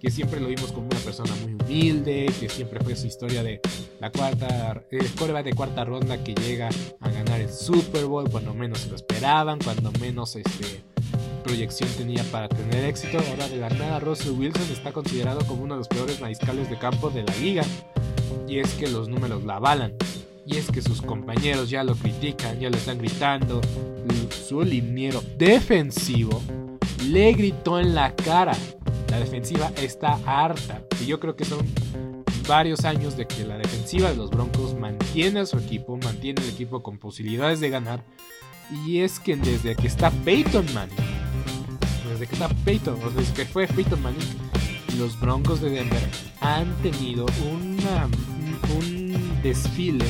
que 0.00 0.10
siempre 0.10 0.40
lo 0.40 0.48
vimos 0.48 0.72
como 0.72 0.86
una 0.86 1.00
persona 1.00 1.34
muy 1.42 1.54
humilde, 1.54 2.32
que 2.38 2.48
siempre 2.48 2.80
fue 2.80 2.94
su 2.94 3.06
historia 3.06 3.42
de 3.42 3.60
la 4.00 4.10
cuarta, 4.10 4.82
eh, 4.90 4.98
de 5.44 5.54
cuarta 5.54 5.84
ronda 5.84 6.22
que 6.22 6.34
llega 6.34 6.68
a 7.00 7.10
ganar 7.10 7.40
el 7.40 7.50
Super 7.50 8.06
Bowl 8.06 8.30
cuando 8.30 8.54
menos 8.54 8.80
se 8.80 8.90
lo 8.90 8.96
esperaban, 8.96 9.58
cuando 9.58 9.90
menos 10.00 10.36
este, 10.36 10.82
proyección 11.42 11.88
tenía 11.96 12.22
para 12.24 12.48
tener 12.48 12.84
éxito. 12.84 13.18
Ahora 13.30 13.48
de 13.48 13.56
la 13.56 13.70
nada 13.70 13.98
Russell 14.00 14.32
Wilson 14.32 14.70
está 14.70 14.92
considerado 14.92 15.44
como 15.46 15.64
uno 15.64 15.74
de 15.74 15.78
los 15.78 15.88
peores 15.88 16.20
mariscales 16.20 16.70
de 16.70 16.78
campo 16.78 17.10
de 17.10 17.24
la 17.24 17.34
liga. 17.36 17.64
Y 18.46 18.58
es 18.58 18.72
que 18.74 18.88
los 18.88 19.08
números 19.08 19.44
la 19.44 19.56
avalan. 19.56 19.94
Y 20.46 20.56
es 20.56 20.70
que 20.70 20.80
sus 20.80 21.02
compañeros 21.02 21.68
ya 21.68 21.84
lo 21.84 21.94
critican, 21.94 22.58
ya 22.58 22.70
lo 22.70 22.76
están 22.76 22.98
gritando. 22.98 23.60
Su 24.30 24.62
liniero 24.62 25.22
defensivo 25.36 26.40
le 27.06 27.32
gritó 27.32 27.78
en 27.78 27.94
la 27.94 28.14
cara 28.14 28.56
la 29.18 29.24
defensiva 29.24 29.72
está 29.76 30.18
harta. 30.24 30.82
Y 31.00 31.06
yo 31.06 31.18
creo 31.18 31.34
que 31.34 31.44
son 31.44 31.66
varios 32.46 32.84
años 32.84 33.16
de 33.16 33.26
que 33.26 33.44
la 33.44 33.58
defensiva 33.58 34.10
de 34.10 34.16
los 34.16 34.30
Broncos 34.30 34.78
mantiene 34.78 35.40
a 35.40 35.46
su 35.46 35.58
equipo, 35.58 35.96
mantiene 35.96 36.40
el 36.42 36.50
equipo 36.50 36.82
con 36.82 36.98
posibilidades 36.98 37.60
de 37.60 37.68
ganar. 37.68 38.04
Y 38.86 39.00
es 39.00 39.18
que 39.18 39.36
desde 39.36 39.74
que 39.74 39.86
está 39.86 40.10
Peyton 40.10 40.66
Manning, 40.72 40.96
desde 42.10 42.26
que 42.26 42.34
está 42.34 42.48
Peyton, 42.64 42.98
o 43.04 43.10
desde 43.10 43.32
que 43.34 43.44
fue 43.44 43.66
Peyton 43.66 44.00
Manning, 44.02 44.20
los 44.98 45.18
Broncos 45.18 45.60
de 45.60 45.70
Denver 45.70 46.02
han 46.40 46.72
tenido 46.76 47.26
una, 47.50 48.08
un 48.76 49.40
desfile 49.42 50.06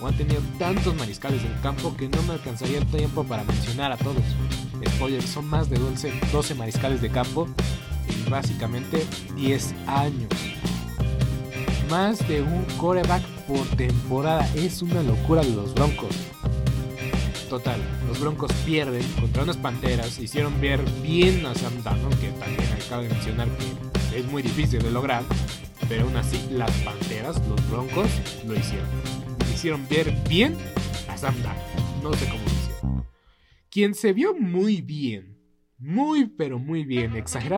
o 0.00 0.06
han 0.06 0.16
tenido 0.16 0.40
tantos 0.58 0.94
mariscales 0.96 1.44
en 1.44 1.52
el 1.52 1.60
campo 1.60 1.96
que 1.96 2.08
no 2.08 2.22
me 2.22 2.34
alcanzaría 2.34 2.78
el 2.78 2.86
tiempo 2.86 3.24
para 3.24 3.44
mencionar 3.44 3.92
a 3.92 3.96
todos. 3.96 4.22
Spoiler, 4.96 5.22
son 5.22 5.46
más 5.46 5.68
de 5.68 5.78
12, 5.78 6.12
12 6.32 6.54
mariscales 6.54 7.00
de 7.00 7.10
campo 7.10 7.48
básicamente 8.28 9.04
10 9.36 9.74
años. 9.86 10.28
Más 11.90 12.26
de 12.28 12.42
un 12.42 12.64
coreback 12.76 13.22
por 13.46 13.66
temporada. 13.76 14.46
Es 14.54 14.82
una 14.82 15.02
locura 15.02 15.42
de 15.42 15.54
los 15.54 15.74
Broncos. 15.74 16.14
Total, 17.48 17.80
los 18.06 18.20
Broncos 18.20 18.52
pierden 18.66 19.02
contra 19.18 19.42
unas 19.42 19.56
Panteras. 19.56 20.18
Hicieron 20.18 20.60
ver 20.60 20.80
bien 21.02 21.46
a 21.46 21.54
Sam 21.54 21.82
Darnold, 21.82 22.20
que 22.20 22.28
también 22.32 22.68
acabo 22.74 23.02
de 23.02 23.08
mencionar 23.08 23.48
que 24.10 24.18
es 24.18 24.26
muy 24.30 24.42
difícil 24.42 24.82
de 24.82 24.90
lograr. 24.90 25.22
Pero 25.88 26.04
aún 26.04 26.16
así, 26.16 26.38
las 26.52 26.70
Panteras, 26.82 27.40
los 27.48 27.70
Broncos, 27.70 28.10
lo 28.46 28.54
hicieron. 28.54 28.86
Hicieron 29.54 29.88
ver 29.88 30.14
bien 30.28 30.58
a 31.08 31.16
Sam 31.16 31.34
Darnold. 31.42 32.02
No 32.02 32.12
sé 32.12 32.26
cómo 32.26 32.42
lo 32.44 32.50
hicieron. 32.50 33.06
Quien 33.70 33.94
se 33.94 34.12
vio 34.12 34.34
muy 34.34 34.82
bien, 34.82 35.38
muy 35.78 36.26
pero 36.26 36.58
muy 36.58 36.84
bien, 36.84 37.16
exagerado 37.16 37.57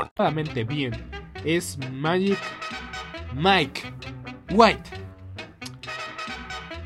bien. 0.67 0.91
Es 1.43 1.77
Magic 1.91 2.39
Mike 3.35 3.81
White. 4.51 4.89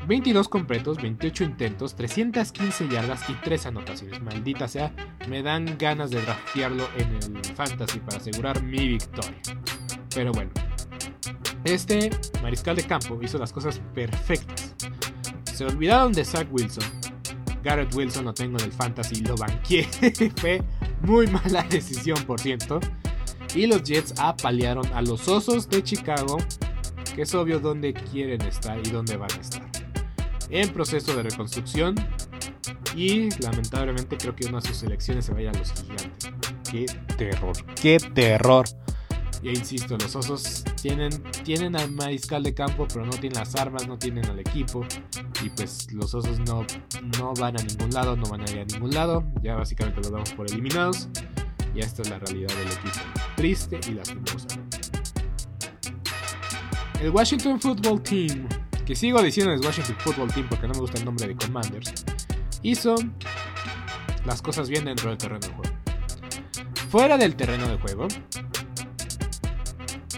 22 0.06 0.48
completos, 0.48 0.98
28 1.02 1.44
intentos, 1.44 1.96
315 1.96 2.88
yardas 2.88 3.28
y 3.28 3.34
3 3.34 3.66
anotaciones. 3.66 4.22
Maldita 4.22 4.68
sea, 4.68 4.94
me 5.28 5.42
dan 5.42 5.76
ganas 5.78 6.10
de 6.10 6.22
draftearlo 6.22 6.88
en 6.96 7.16
el 7.16 7.44
fantasy 7.56 7.98
para 7.98 8.18
asegurar 8.18 8.62
mi 8.62 8.86
victoria. 8.86 9.40
Pero 10.14 10.32
bueno, 10.32 10.52
este 11.64 12.10
mariscal 12.42 12.76
de 12.76 12.84
campo 12.84 13.18
hizo 13.20 13.38
las 13.38 13.52
cosas 13.52 13.80
perfectas. 13.94 14.76
Se 15.52 15.64
olvidaron 15.64 16.12
de 16.12 16.24
Zach 16.24 16.46
Wilson. 16.50 16.84
Garrett 17.66 17.94
Wilson 17.94 18.24
lo 18.24 18.32
tengo 18.32 18.58
en 18.58 18.64
el 18.64 18.72
fantasy, 18.72 19.16
lo 19.16 19.36
banqué. 19.36 19.88
Fue 20.36 20.62
muy 21.02 21.26
mala 21.26 21.62
decisión, 21.64 22.22
por 22.24 22.40
cierto 22.40 22.80
y 23.56 23.66
los 23.66 23.82
Jets 23.82 24.14
apalearon 24.18 24.86
a 24.92 25.00
los 25.00 25.26
Osos 25.28 25.68
de 25.68 25.82
Chicago, 25.82 26.36
que 27.14 27.22
es 27.22 27.34
obvio 27.34 27.58
dónde 27.58 27.94
quieren 27.94 28.42
estar 28.42 28.78
y 28.78 28.90
dónde 28.90 29.16
van 29.16 29.30
a 29.32 29.40
estar. 29.40 29.62
En 30.50 30.68
proceso 30.68 31.16
de 31.16 31.22
reconstrucción 31.22 31.94
y 32.94 33.30
lamentablemente 33.40 34.16
creo 34.18 34.36
que 34.36 34.46
una 34.46 34.60
de 34.60 34.68
sus 34.68 34.76
selecciones 34.76 35.24
se 35.24 35.32
vaya 35.32 35.50
a 35.50 35.54
los 35.54 35.72
gigantes. 35.72 36.32
Qué 36.70 36.86
terror, 37.16 37.56
qué 37.74 37.98
terror. 37.98 38.66
Ya 39.42 39.50
insisto, 39.50 39.96
los 39.96 40.16
osos 40.16 40.64
tienen, 40.80 41.10
tienen 41.44 41.76
al 41.76 41.92
mariscal 41.92 42.42
de 42.42 42.54
campo, 42.54 42.86
pero 42.88 43.04
no 43.04 43.12
tienen 43.12 43.38
las 43.38 43.54
armas, 43.54 43.86
no 43.86 43.98
tienen 43.98 44.26
al 44.26 44.38
equipo. 44.38 44.84
Y 45.44 45.50
pues 45.50 45.92
los 45.92 46.14
osos 46.14 46.40
no, 46.40 46.66
no 47.18 47.34
van 47.34 47.58
a 47.58 47.62
ningún 47.62 47.90
lado, 47.90 48.16
no 48.16 48.28
van 48.28 48.40
a 48.40 48.50
ir 48.50 48.60
a 48.60 48.64
ningún 48.64 48.90
lado. 48.90 49.24
Ya 49.42 49.54
básicamente 49.54 50.00
los 50.00 50.10
damos 50.10 50.32
por 50.32 50.50
eliminados. 50.50 51.08
Y 51.74 51.80
esta 51.80 52.02
es 52.02 52.10
la 52.10 52.18
realidad 52.18 52.48
del 52.48 52.68
equipo. 52.68 53.00
Triste 53.36 53.80
y 53.88 53.92
lastimosa. 53.92 54.48
El 57.00 57.10
Washington 57.10 57.60
Football 57.60 58.02
Team, 58.02 58.48
que 58.86 58.96
sigo 58.96 59.22
diciendo 59.22 59.52
el 59.52 59.60
Washington 59.60 59.96
Football 59.98 60.32
Team 60.32 60.48
porque 60.48 60.66
no 60.66 60.72
me 60.72 60.80
gusta 60.80 60.98
el 60.98 61.04
nombre 61.04 61.28
de 61.28 61.36
Commanders, 61.36 61.92
hizo 62.62 62.94
las 64.24 64.40
cosas 64.40 64.70
bien 64.70 64.86
dentro 64.86 65.10
del 65.10 65.18
terreno 65.18 65.40
de 65.40 65.48
juego. 65.48 65.76
Fuera 66.88 67.18
del 67.18 67.36
terreno 67.36 67.68
de 67.68 67.76
juego, 67.76 68.08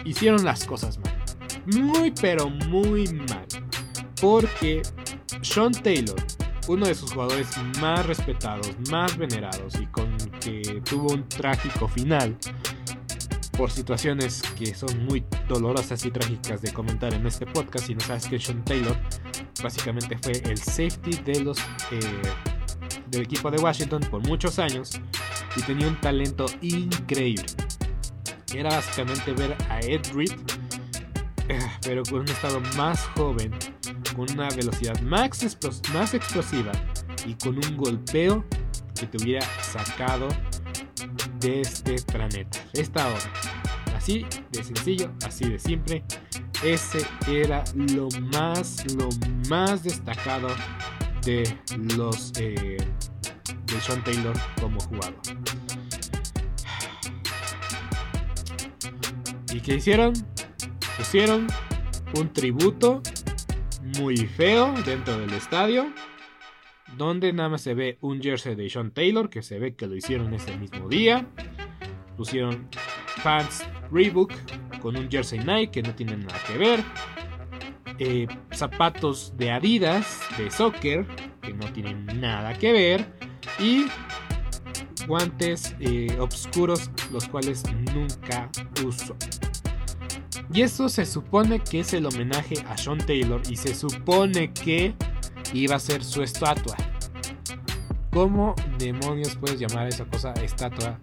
hicieron 0.05 0.43
las 0.43 0.65
cosas 0.65 0.99
mal. 0.99 1.15
Muy 1.65 2.11
pero 2.11 2.49
muy 2.49 3.07
mal. 3.07 3.45
Porque 4.19 4.81
Sean 5.41 5.71
Taylor 5.71 6.21
uno 6.69 6.85
de 6.85 6.93
sus 6.93 7.11
jugadores 7.11 7.47
más 7.81 8.05
respetados, 8.05 8.69
más 8.91 9.17
venerados 9.17 9.73
y 9.81 9.87
con 9.87 10.15
que 10.39 10.81
tuvo 10.87 11.13
un 11.13 11.27
trágico 11.27 11.87
final 11.87 12.37
por 13.57 13.71
situaciones 13.71 14.43
que 14.55 14.75
son 14.75 15.05
muy 15.05 15.25
dolorosas 15.47 16.05
y 16.05 16.11
trágicas 16.11 16.61
de 16.61 16.71
comentar 16.71 17.13
en 17.15 17.25
este 17.25 17.47
podcast. 17.47 17.89
Y 17.89 17.95
no 17.95 18.01
sabes 18.01 18.27
que 18.27 18.39
Sean 18.39 18.63
Taylor 18.63 18.95
básicamente 19.63 20.15
fue 20.19 20.33
el 20.45 20.59
safety 20.59 21.17
de 21.25 21.43
los, 21.43 21.57
eh, 21.91 21.99
del 23.07 23.23
equipo 23.23 23.49
de 23.49 23.57
Washington 23.57 24.01
por 24.09 24.25
muchos 24.27 24.59
años 24.59 24.91
y 25.55 25.63
tenía 25.63 25.87
un 25.87 25.99
talento 25.99 26.45
increíble. 26.61 27.47
Era 28.53 28.69
básicamente 28.69 29.31
ver 29.33 29.55
a 29.69 29.79
Ed 29.81 30.01
Reed, 30.13 30.33
pero 31.81 32.03
con 32.03 32.21
un 32.21 32.29
estado 32.29 32.59
más 32.75 33.05
joven 33.15 33.51
con 34.15 34.29
una 34.31 34.49
velocidad 34.49 34.99
más, 35.01 35.57
más 35.93 36.13
explosiva 36.13 36.71
y 37.25 37.35
con 37.35 37.55
un 37.55 37.77
golpeo 37.77 38.45
que 38.99 39.07
te 39.07 39.17
hubiera 39.17 39.45
sacado 39.61 40.27
de 41.39 41.61
este 41.61 41.95
planeta. 42.01 42.59
Esta 42.73 43.07
hora. 43.07 43.33
Así 43.95 44.25
de 44.51 44.63
sencillo, 44.63 45.11
así 45.25 45.49
de 45.49 45.59
simple. 45.59 46.03
Ese 46.63 47.05
era 47.27 47.63
lo 47.73 48.09
más, 48.33 48.83
lo 48.95 49.07
más 49.47 49.83
destacado 49.83 50.49
de 51.23 51.43
los 51.95 52.33
eh, 52.37 52.77
de 53.65 53.81
Sean 53.81 54.03
Taylor 54.03 54.37
como 54.59 54.79
jugador. 54.81 55.15
¿Y 59.51 59.61
qué 59.61 59.75
hicieron? 59.75 60.13
Pusieron 60.97 61.47
un 62.15 62.33
tributo 62.33 63.01
muy 63.97 64.17
feo 64.17 64.73
dentro 64.85 65.17
del 65.17 65.33
estadio. 65.33 65.91
Donde 66.97 67.33
nada 67.33 67.49
más 67.49 67.61
se 67.61 67.73
ve 67.73 67.97
un 68.01 68.21
jersey 68.21 68.55
de 68.55 68.69
Sean 68.69 68.91
Taylor, 68.91 69.29
que 69.29 69.41
se 69.41 69.57
ve 69.59 69.75
que 69.75 69.87
lo 69.87 69.95
hicieron 69.95 70.33
ese 70.33 70.55
mismo 70.57 70.87
día. 70.87 71.27
Pusieron 72.17 72.67
fans 73.23 73.63
Reebok 73.91 74.33
con 74.81 74.97
un 74.97 75.09
jersey 75.09 75.39
Nike 75.39 75.71
que 75.71 75.81
no 75.81 75.95
tienen 75.95 76.21
nada 76.21 76.39
que 76.45 76.57
ver. 76.57 76.83
Eh, 77.97 78.27
zapatos 78.51 79.33
de 79.35 79.51
Adidas 79.51 80.21
de 80.37 80.51
soccer 80.51 81.05
que 81.41 81.53
no 81.53 81.71
tienen 81.73 82.05
nada 82.19 82.53
que 82.53 82.71
ver. 82.71 83.05
Y 83.59 83.85
guantes 85.09 85.75
eh, 85.79 86.15
oscuros 86.19 86.91
los 87.11 87.27
cuales 87.27 87.63
nunca 87.93 88.49
uso. 88.85 89.15
Y 90.53 90.61
eso 90.61 90.87
se 90.87 91.05
supone 91.05 91.59
que 91.59 91.81
es 91.81 91.93
el 91.93 92.05
homenaje 92.05 92.63
a 92.69 92.77
Sean 92.77 92.99
Taylor 92.99 93.41
y 93.49 93.55
se 93.57 93.73
supone 93.73 94.53
que 94.53 94.93
iba 95.51 95.75
a 95.75 95.79
ser 95.79 96.03
su 96.03 96.21
estatua. 96.21 96.75
¿Cómo 98.11 98.55
demonios 98.77 99.35
puedes 99.35 99.59
llamar 99.59 99.85
a 99.85 99.89
esa 99.89 100.05
cosa 100.05 100.31
estatua 100.33 100.97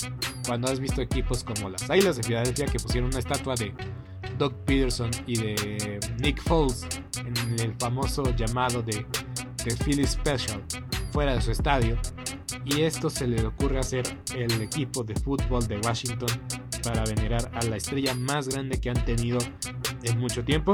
cuando 0.47 0.69
has 0.69 0.81
visto 0.81 1.03
equipos 1.03 1.43
como 1.43 1.69
las 1.69 1.83
Islas 1.83 2.17
de 2.17 2.23
Filadelfia 2.23 2.67
que 2.67 2.79
pusieron 2.79 3.11
una 3.11 3.19
estatua 3.19 3.55
de 3.57 3.75
Doug 4.39 4.55
Peterson 4.65 5.11
y 5.27 5.37
de 5.37 6.01
Nick 6.19 6.41
Foles 6.43 6.87
en 7.19 7.61
el 7.61 7.75
famoso 7.79 8.23
llamado 8.37 8.83
de, 8.83 9.05
de 9.65 9.77
Philly 9.85 10.07
Special 10.07 10.63
fuera 11.17 11.33
de 11.33 11.41
su 11.41 11.51
estadio? 11.51 11.97
Y 12.67 12.83
esto 12.83 13.09
se 13.09 13.27
le 13.27 13.47
ocurre 13.47 13.79
hacer 13.79 14.05
el 14.35 14.61
equipo 14.61 15.03
de 15.03 15.15
fútbol 15.15 15.67
de 15.67 15.79
Washington 15.79 16.29
para 16.83 17.05
venerar 17.05 17.51
a 17.55 17.65
la 17.65 17.77
estrella 17.77 18.15
más 18.15 18.49
grande 18.49 18.79
que 18.79 18.91
han 18.91 19.03
tenido 19.03 19.39
en 20.03 20.19
mucho 20.19 20.45
tiempo. 20.45 20.73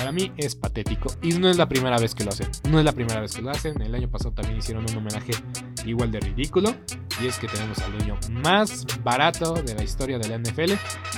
Para 0.00 0.12
mí 0.12 0.32
es 0.38 0.56
patético 0.56 1.14
y 1.20 1.34
no 1.34 1.50
es 1.50 1.58
la 1.58 1.68
primera 1.68 1.98
vez 1.98 2.14
que 2.14 2.24
lo 2.24 2.30
hacen. 2.30 2.48
No 2.70 2.78
es 2.78 2.86
la 2.86 2.92
primera 2.92 3.20
vez 3.20 3.34
que 3.36 3.42
lo 3.42 3.50
hacen. 3.50 3.82
El 3.82 3.94
año 3.94 4.10
pasado 4.10 4.32
también 4.32 4.56
hicieron 4.56 4.86
un 4.90 4.96
homenaje 4.96 5.32
igual 5.84 6.10
de 6.10 6.20
ridículo. 6.20 6.74
Y 7.22 7.26
es 7.26 7.38
que 7.38 7.46
tenemos 7.46 7.78
al 7.80 7.98
dueño 7.98 8.18
más 8.42 8.86
barato 9.04 9.52
de 9.52 9.74
la 9.74 9.84
historia 9.84 10.18
de 10.18 10.26
la 10.26 10.38
NFL. 10.38 10.72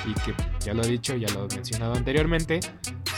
Y 0.05 0.14
que 0.25 0.35
ya 0.64 0.75
lo 0.75 0.83
he 0.83 0.88
dicho, 0.88 1.14
ya 1.14 1.33
lo 1.33 1.45
he 1.45 1.55
mencionado 1.55 1.95
anteriormente. 1.95 2.59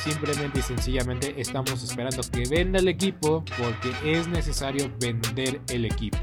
Simplemente 0.04 0.58
y 0.58 0.62
sencillamente 0.62 1.34
estamos 1.40 1.82
esperando 1.82 2.20
que 2.30 2.46
venda 2.46 2.78
el 2.78 2.88
equipo 2.88 3.42
porque 3.56 3.90
es 4.04 4.28
necesario 4.28 4.92
vender 5.00 5.62
el 5.68 5.86
equipo. 5.86 6.18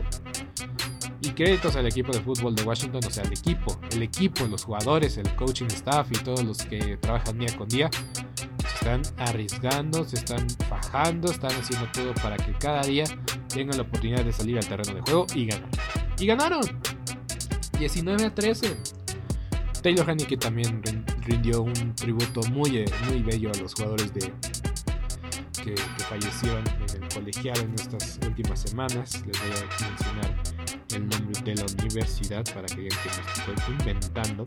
Y 1.21 1.29
créditos 1.31 1.75
al 1.77 1.87
equipo 1.87 2.11
de 2.11 2.19
fútbol 2.21 2.53
de 2.53 2.61
Washington, 2.61 3.01
o 3.07 3.09
sea, 3.09 3.23
el 3.23 3.33
equipo, 3.33 3.79
el 3.91 4.03
equipo, 4.03 4.45
los 4.45 4.65
jugadores, 4.65 5.17
el 5.17 5.35
coaching 5.35 5.65
staff 5.65 6.11
y 6.11 6.19
todos 6.19 6.43
los 6.43 6.59
que 6.59 6.97
trabajan 6.97 7.39
día 7.39 7.55
con 7.57 7.67
día, 7.67 7.89
están 8.81 9.03
arriesgando, 9.17 10.03
se 10.03 10.15
están 10.15 10.49
fajando, 10.67 11.31
están 11.31 11.51
haciendo 11.51 11.87
todo 11.91 12.15
para 12.15 12.35
que 12.35 12.51
cada 12.53 12.81
día 12.81 13.03
tengan 13.47 13.77
la 13.77 13.83
oportunidad 13.83 14.25
de 14.25 14.33
salir 14.33 14.57
al 14.57 14.67
terreno 14.67 14.95
de 14.95 15.01
juego 15.01 15.27
y 15.35 15.45
ganar. 15.45 15.69
Y 16.19 16.25
ganaron. 16.25 16.61
19 17.77 18.25
a 18.25 18.33
13. 18.33 18.75
Taylor 19.83 20.09
Haneke 20.09 20.35
también 20.35 20.81
rindió 21.25 21.61
un 21.61 21.95
tributo 21.95 22.41
muy, 22.51 22.77
eh, 22.77 22.85
muy 23.07 23.21
bello 23.21 23.51
a 23.51 23.57
los 23.59 23.75
jugadores 23.75 24.13
de, 24.15 24.33
que, 25.63 25.75
fallecieron 26.09 26.63
en 26.67 27.03
el 27.03 27.09
colegial 27.09 27.59
en 27.59 27.75
estas 27.75 28.19
últimas 28.25 28.61
semanas. 28.61 29.23
Les 29.27 29.39
voy 29.39 29.51
a 29.51 29.89
mencionar 29.89 30.43
el 30.95 31.07
nombre 31.07 31.41
de 31.41 31.55
la 31.55 31.65
universidad 31.83 32.43
para 32.53 32.65
que 32.65 32.81
vean 32.81 32.97
que 33.03 33.09
me 33.47 33.53
estoy 33.53 33.75
inventando. 33.79 34.43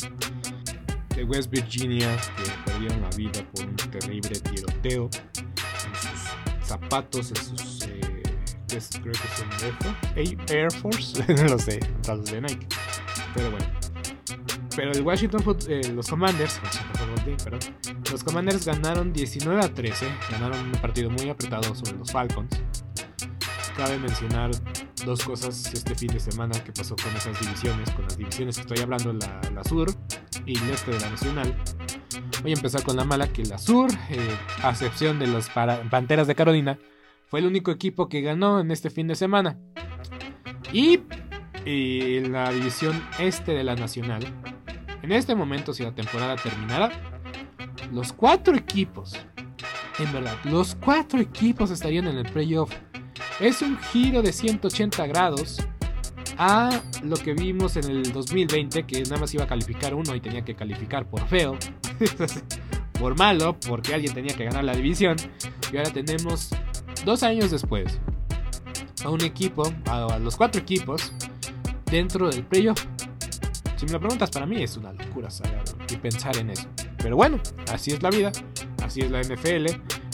De 1.16 1.24
West 1.24 1.50
Virginia, 1.50 2.16
que 2.36 2.70
perdieron 2.70 3.02
la 3.02 3.10
vida 3.10 3.46
por 3.52 3.64
un 3.66 3.76
terrible 3.76 4.38
tiroteo 4.40 5.08
en 5.36 5.94
sus 5.94 6.66
zapatos, 6.66 7.30
en 7.30 7.36
sus. 7.36 7.82
Eh, 7.86 8.22
creo 9.02 9.12
que 9.12 9.28
son 9.36 10.46
Air 10.48 10.72
Force, 10.72 11.32
no 11.34 11.44
lo 11.44 11.58
sé, 11.58 11.78
de 11.78 12.40
Nike. 12.40 12.66
Pero 13.34 13.50
bueno, 13.50 13.66
pero 14.76 14.92
el 14.92 15.02
Washington 15.02 15.42
eh, 15.68 15.92
los 15.94 16.08
Commanders, 16.08 16.60
los 18.10 18.24
Commanders 18.24 18.66
ganaron 18.66 19.12
19 19.12 19.64
a 19.64 19.72
13, 19.72 20.06
ganaron 20.30 20.66
un 20.66 20.72
partido 20.72 21.10
muy 21.10 21.28
apretado 21.30 21.74
sobre 21.74 21.96
los 21.98 22.10
Falcons. 22.10 22.50
Cabe 23.76 23.98
mencionar 23.98 24.50
dos 25.04 25.24
cosas 25.24 25.72
este 25.72 25.94
fin 25.94 26.12
de 26.12 26.20
semana 26.20 26.62
que 26.62 26.72
pasó 26.72 26.96
con 26.96 27.14
esas 27.16 27.38
divisiones, 27.40 27.90
con 27.90 28.04
las 28.04 28.16
divisiones 28.16 28.56
que 28.56 28.62
estoy 28.62 28.78
hablando, 28.78 29.12
la, 29.12 29.40
la 29.52 29.64
sur 29.64 29.92
y 30.46 30.58
el 30.58 30.70
este 30.70 30.92
de 30.92 31.00
la 31.00 31.10
nacional. 31.10 31.56
Voy 32.42 32.52
a 32.52 32.54
empezar 32.54 32.82
con 32.82 32.96
la 32.96 33.04
mala, 33.04 33.28
que 33.28 33.44
la 33.44 33.58
sur, 33.58 33.90
eh, 34.10 34.36
a 34.62 34.70
excepción 34.70 35.18
de 35.18 35.26
los 35.26 35.48
Panteras 35.48 36.26
de 36.26 36.34
Carolina, 36.34 36.78
fue 37.26 37.40
el 37.40 37.46
único 37.46 37.70
equipo 37.70 38.08
que 38.08 38.20
ganó 38.20 38.60
en 38.60 38.70
este 38.70 38.90
fin 38.90 39.08
de 39.08 39.14
semana. 39.14 39.58
Y 40.72 41.00
en 41.64 42.32
la 42.32 42.50
división 42.50 43.02
este 43.18 43.52
de 43.52 43.64
la 43.64 43.74
nacional, 43.74 44.24
en 45.02 45.12
este 45.12 45.34
momento, 45.34 45.72
si 45.72 45.82
la 45.82 45.94
temporada 45.94 46.36
terminara, 46.36 46.90
los 47.92 48.12
cuatro 48.12 48.56
equipos, 48.56 49.14
en 49.98 50.12
verdad, 50.12 50.36
los 50.44 50.74
cuatro 50.74 51.20
equipos 51.20 51.70
estarían 51.70 52.08
en 52.08 52.18
el 52.18 52.30
playoff. 52.30 52.72
Es 53.40 53.62
un 53.62 53.78
giro 53.78 54.22
de 54.22 54.32
180 54.32 55.06
grados 55.06 55.58
a 56.38 56.80
lo 57.02 57.16
que 57.16 57.34
vimos 57.34 57.76
en 57.76 57.90
el 57.90 58.12
2020, 58.12 58.84
que 58.84 59.02
nada 59.02 59.18
más 59.18 59.34
iba 59.34 59.44
a 59.44 59.46
calificar 59.46 59.94
uno 59.94 60.14
y 60.14 60.20
tenía 60.20 60.44
que 60.44 60.54
calificar 60.54 61.06
por 61.08 61.26
feo, 61.28 61.56
por 62.98 63.16
malo, 63.16 63.58
porque 63.66 63.94
alguien 63.94 64.14
tenía 64.14 64.34
que 64.34 64.44
ganar 64.44 64.64
la 64.64 64.74
división. 64.74 65.16
Y 65.72 65.76
ahora 65.76 65.90
tenemos 65.90 66.50
dos 67.04 67.22
años 67.22 67.50
después 67.50 67.98
a 69.04 69.10
un 69.10 69.22
equipo, 69.22 69.72
a 69.86 70.18
los 70.18 70.36
cuatro 70.36 70.60
equipos, 70.60 71.12
dentro 71.86 72.30
del 72.30 72.44
playoff. 72.44 72.84
Si 73.76 73.86
me 73.86 73.92
lo 73.92 74.00
preguntas, 74.00 74.30
para 74.30 74.46
mí 74.46 74.62
es 74.62 74.76
una 74.76 74.92
locura 74.92 75.30
saber 75.30 75.62
y 75.90 75.96
pensar 75.96 76.36
en 76.38 76.50
eso. 76.50 76.66
Pero 76.98 77.16
bueno, 77.16 77.38
así 77.70 77.92
es 77.92 78.02
la 78.02 78.10
vida, 78.10 78.32
así 78.82 79.02
es 79.02 79.10
la 79.10 79.20
NFL. 79.20 79.66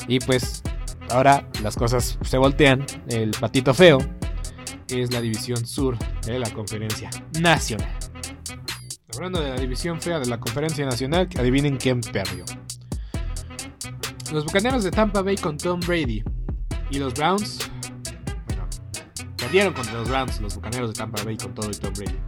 Y 0.08 0.18
pues 0.18 0.62
ahora 1.10 1.48
las 1.62 1.76
cosas 1.76 2.18
se 2.22 2.38
voltean. 2.38 2.84
El 3.08 3.30
patito 3.30 3.72
feo 3.74 3.98
es 4.92 5.12
la 5.12 5.20
división 5.20 5.66
sur 5.66 5.96
de 6.26 6.38
la 6.38 6.50
conferencia 6.50 7.10
nacional. 7.40 7.90
Hablando 9.14 9.40
de 9.40 9.50
la 9.50 9.56
división 9.56 10.00
fea 10.00 10.18
de 10.18 10.26
la 10.26 10.40
conferencia 10.40 10.84
nacional, 10.84 11.28
adivinen 11.38 11.76
quién 11.76 12.00
perdió. 12.00 12.44
Los 14.32 14.44
bucaneros 14.44 14.84
de 14.84 14.90
Tampa 14.90 15.22
Bay 15.22 15.36
con 15.36 15.58
Tom 15.58 15.80
Brady 15.80 16.22
y 16.90 16.98
los 16.98 17.14
Browns. 17.14 17.70
Bueno, 18.46 18.66
perdieron 19.36 19.72
contra 19.74 19.94
los 19.94 20.08
Browns, 20.08 20.40
los 20.40 20.54
bucaneros 20.54 20.92
de 20.92 20.98
Tampa 20.98 21.22
Bay 21.24 21.36
con 21.36 21.54
todo 21.54 21.70
y 21.70 21.74
Tom 21.74 21.92
Brady. 21.94 22.18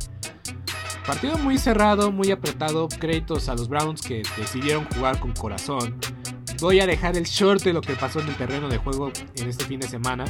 Partido 1.06 1.36
muy 1.38 1.58
cerrado, 1.58 2.12
muy 2.12 2.30
apretado. 2.30 2.88
Créditos 2.88 3.48
a 3.48 3.54
los 3.54 3.68
Browns 3.68 4.02
que 4.02 4.22
decidieron 4.36 4.84
jugar 4.94 5.18
con 5.18 5.32
corazón. 5.32 5.98
Voy 6.60 6.78
a 6.80 6.86
dejar 6.86 7.16
el 7.16 7.24
short 7.24 7.62
de 7.62 7.72
lo 7.72 7.80
que 7.80 7.94
pasó 7.94 8.20
en 8.20 8.28
el 8.28 8.36
terreno 8.36 8.68
de 8.68 8.78
juego 8.78 9.10
en 9.36 9.48
este 9.48 9.64
fin 9.64 9.80
de 9.80 9.88
semana. 9.88 10.24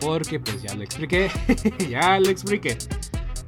Porque 0.00 0.40
pues 0.40 0.62
ya 0.62 0.74
lo 0.74 0.82
expliqué. 0.82 1.30
ya 1.90 2.18
lo 2.18 2.28
expliqué. 2.28 2.76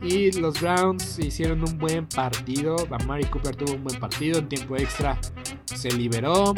Y 0.03 0.33
los 0.33 0.61
Browns 0.61 1.19
hicieron 1.19 1.63
un 1.63 1.79
buen 1.79 2.07
partido. 2.07 2.77
Amari 2.91 3.25
Cooper 3.25 3.55
tuvo 3.55 3.75
un 3.75 3.85
buen 3.85 3.99
partido. 4.01 4.39
En 4.41 4.49
tiempo 4.49 4.77
extra 4.77 5.19
se 5.65 5.91
liberó. 5.93 6.55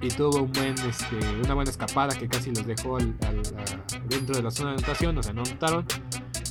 Y 0.00 0.08
tuvo 0.08 0.42
un 0.42 0.52
buen, 0.52 0.74
este, 0.88 1.16
una 1.44 1.54
buena 1.54 1.70
escapada 1.70 2.16
que 2.16 2.28
casi 2.28 2.50
los 2.50 2.64
dejó 2.66 2.98
dentro 2.98 4.36
de 4.36 4.42
la 4.42 4.50
zona 4.50 4.70
de 4.70 4.76
anotación. 4.76 5.18
O 5.18 5.22
sea, 5.22 5.32
no 5.32 5.42
anotaron. 5.42 5.84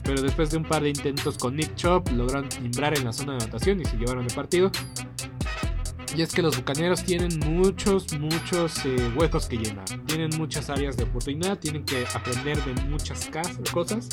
Pero 0.04 0.22
después 0.22 0.52
de 0.52 0.58
un 0.58 0.64
par 0.64 0.84
de 0.84 0.90
intentos 0.90 1.38
con 1.38 1.56
Nick 1.56 1.76
Chop, 1.76 2.10
lograron 2.12 2.48
timbrar 2.48 2.98
en 2.98 3.04
la 3.04 3.12
zona 3.12 3.34
de 3.34 3.44
anotación 3.44 3.82
y 3.82 3.86
se 3.86 3.98
llevaron 3.98 4.24
el 4.24 4.34
partido. 4.34 4.72
Y 6.16 6.22
es 6.22 6.34
que 6.34 6.42
los 6.42 6.58
bucaneros 6.58 7.04
tienen 7.04 7.40
muchos, 7.46 8.18
muchos 8.18 8.86
eh, 8.86 9.12
huecos 9.16 9.48
que 9.48 9.58
llenar. 9.58 9.86
Tienen 10.06 10.30
muchas 10.38 10.70
áreas 10.70 10.98
de 10.98 11.04
oportunidad, 11.04 11.60
tienen 11.60 11.84
que 11.84 12.06
aprender 12.14 12.64
de 12.64 12.82
muchas 12.84 13.30
cosas. 13.72 14.10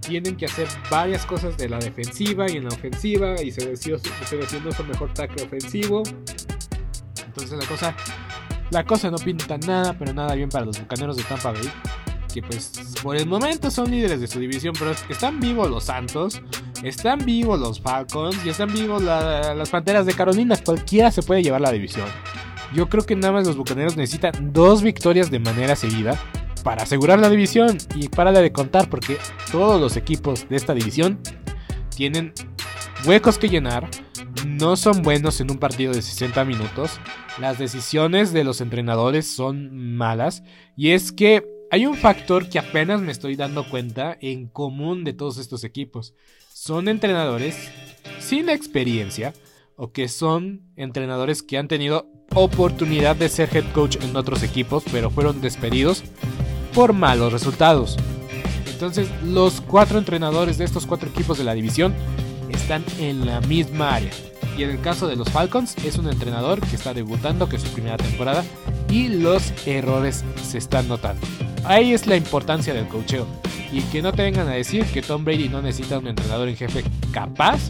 Tienen 0.00 0.36
que 0.36 0.46
hacer 0.46 0.68
varias 0.90 1.26
cosas 1.26 1.56
de 1.56 1.68
la 1.68 1.78
defensiva 1.78 2.50
y 2.50 2.56
en 2.56 2.64
la 2.64 2.70
ofensiva. 2.70 3.40
Y 3.42 3.50
se 3.50 3.66
decidió, 3.66 3.96
haciendo 3.96 4.72
su 4.72 4.84
mejor 4.84 5.10
ataque 5.10 5.42
ofensivo. 5.42 6.02
Entonces 7.26 7.58
la 7.58 7.66
cosa, 7.66 7.96
la 8.70 8.84
cosa 8.84 9.10
no 9.10 9.18
pinta 9.18 9.58
nada, 9.58 9.96
pero 9.98 10.14
nada 10.14 10.34
bien 10.34 10.48
para 10.48 10.64
los 10.64 10.80
bucaneros 10.80 11.16
de 11.16 11.24
Tampa 11.24 11.52
Bay 11.52 11.70
que 12.30 12.42
pues 12.42 12.72
por 13.02 13.16
el 13.16 13.26
momento 13.26 13.70
son 13.70 13.90
líderes 13.90 14.20
de 14.20 14.26
su 14.26 14.38
división, 14.38 14.74
pero 14.78 14.92
están 15.08 15.40
vivos 15.40 15.70
los 15.70 15.84
Santos, 15.84 16.40
están 16.82 17.24
vivos 17.24 17.58
los 17.58 17.80
Falcons 17.80 18.36
y 18.44 18.50
están 18.50 18.72
vivos 18.72 19.02
las 19.02 19.70
Panteras 19.70 20.06
de 20.06 20.14
Carolina. 20.14 20.56
Cualquiera 20.56 21.10
se 21.10 21.22
puede 21.22 21.42
llevar 21.42 21.60
la 21.60 21.72
división. 21.72 22.06
Yo 22.74 22.88
creo 22.88 23.04
que 23.04 23.16
nada 23.16 23.32
más 23.32 23.46
los 23.46 23.56
Bucaneros 23.56 23.96
necesitan 23.96 24.52
dos 24.52 24.82
victorias 24.82 25.30
de 25.30 25.40
manera 25.40 25.74
seguida 25.74 26.18
para 26.62 26.82
asegurar 26.82 27.18
la 27.18 27.28
división 27.28 27.78
y 27.94 28.08
para 28.08 28.32
de 28.32 28.52
contar 28.52 28.88
porque 28.88 29.16
todos 29.50 29.80
los 29.80 29.96
equipos 29.96 30.48
de 30.48 30.56
esta 30.56 30.74
división 30.74 31.18
tienen 31.96 32.32
huecos 33.06 33.38
que 33.38 33.48
llenar, 33.48 33.88
no 34.46 34.76
son 34.76 35.02
buenos 35.02 35.40
en 35.40 35.50
un 35.50 35.58
partido 35.58 35.92
de 35.92 36.02
60 36.02 36.44
minutos, 36.44 37.00
las 37.38 37.58
decisiones 37.58 38.32
de 38.32 38.44
los 38.44 38.60
entrenadores 38.60 39.26
son 39.26 39.96
malas 39.96 40.42
y 40.76 40.90
es 40.90 41.12
que 41.12 41.44
hay 41.70 41.86
un 41.86 41.96
factor 41.96 42.48
que 42.48 42.58
apenas 42.58 43.00
me 43.00 43.12
estoy 43.12 43.36
dando 43.36 43.68
cuenta 43.68 44.18
en 44.20 44.48
común 44.48 45.04
de 45.04 45.12
todos 45.12 45.38
estos 45.38 45.62
equipos. 45.62 46.14
Son 46.52 46.88
entrenadores 46.88 47.70
sin 48.18 48.48
experiencia 48.48 49.32
o 49.76 49.92
que 49.92 50.08
son 50.08 50.62
entrenadores 50.76 51.42
que 51.42 51.58
han 51.58 51.68
tenido 51.68 52.08
oportunidad 52.34 53.14
de 53.16 53.28
ser 53.28 53.56
head 53.56 53.72
coach 53.72 53.96
en 54.02 54.16
otros 54.16 54.42
equipos, 54.42 54.82
pero 54.90 55.10
fueron 55.10 55.40
despedidos 55.40 56.02
por 56.74 56.92
malos 56.92 57.32
resultados. 57.32 57.96
Entonces, 58.66 59.08
los 59.24 59.60
cuatro 59.60 59.98
entrenadores 59.98 60.58
de 60.58 60.64
estos 60.64 60.86
cuatro 60.86 61.08
equipos 61.08 61.38
de 61.38 61.44
la 61.44 61.54
división 61.54 61.94
están 62.50 62.84
en 62.98 63.26
la 63.26 63.40
misma 63.42 63.94
área. 63.94 64.10
Y 64.56 64.62
en 64.62 64.70
el 64.70 64.80
caso 64.80 65.06
de 65.08 65.16
los 65.16 65.28
Falcons, 65.30 65.76
es 65.84 65.98
un 65.98 66.08
entrenador 66.08 66.60
que 66.60 66.76
está 66.76 66.92
debutando, 66.92 67.48
que 67.48 67.56
es 67.56 67.62
su 67.62 67.68
primera 67.68 67.96
temporada, 67.96 68.44
y 68.90 69.08
los 69.08 69.52
errores 69.66 70.24
se 70.42 70.58
están 70.58 70.88
notando. 70.88 71.26
Ahí 71.64 71.92
es 71.92 72.06
la 72.06 72.16
importancia 72.16 72.74
del 72.74 72.88
cocheo. 72.88 73.26
Y 73.72 73.82
que 73.82 74.02
no 74.02 74.12
te 74.12 74.22
vengan 74.22 74.48
a 74.48 74.52
decir 74.52 74.84
que 74.86 75.02
Tom 75.02 75.24
Brady 75.24 75.48
no 75.48 75.62
necesita 75.62 75.98
un 75.98 76.08
entrenador 76.08 76.48
en 76.48 76.56
jefe 76.56 76.82
capaz, 77.12 77.60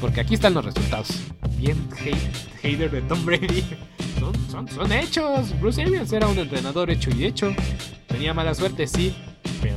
porque 0.00 0.20
aquí 0.20 0.34
están 0.34 0.54
los 0.54 0.64
resultados. 0.64 1.08
Bien 1.56 1.76
hater 2.62 2.90
de 2.90 3.00
Tom 3.02 3.24
Brady. 3.24 3.64
Son, 4.18 4.34
son, 4.50 4.66
son 4.68 4.92
hechos. 4.92 5.60
Bruce 5.60 5.82
Arians 5.82 6.10
era 6.10 6.26
un 6.26 6.38
entrenador 6.38 6.90
hecho 6.90 7.10
y 7.10 7.26
hecho. 7.26 7.54
Tenía 8.06 8.32
mala 8.32 8.54
suerte, 8.54 8.86
sí, 8.86 9.14
pero 9.60 9.76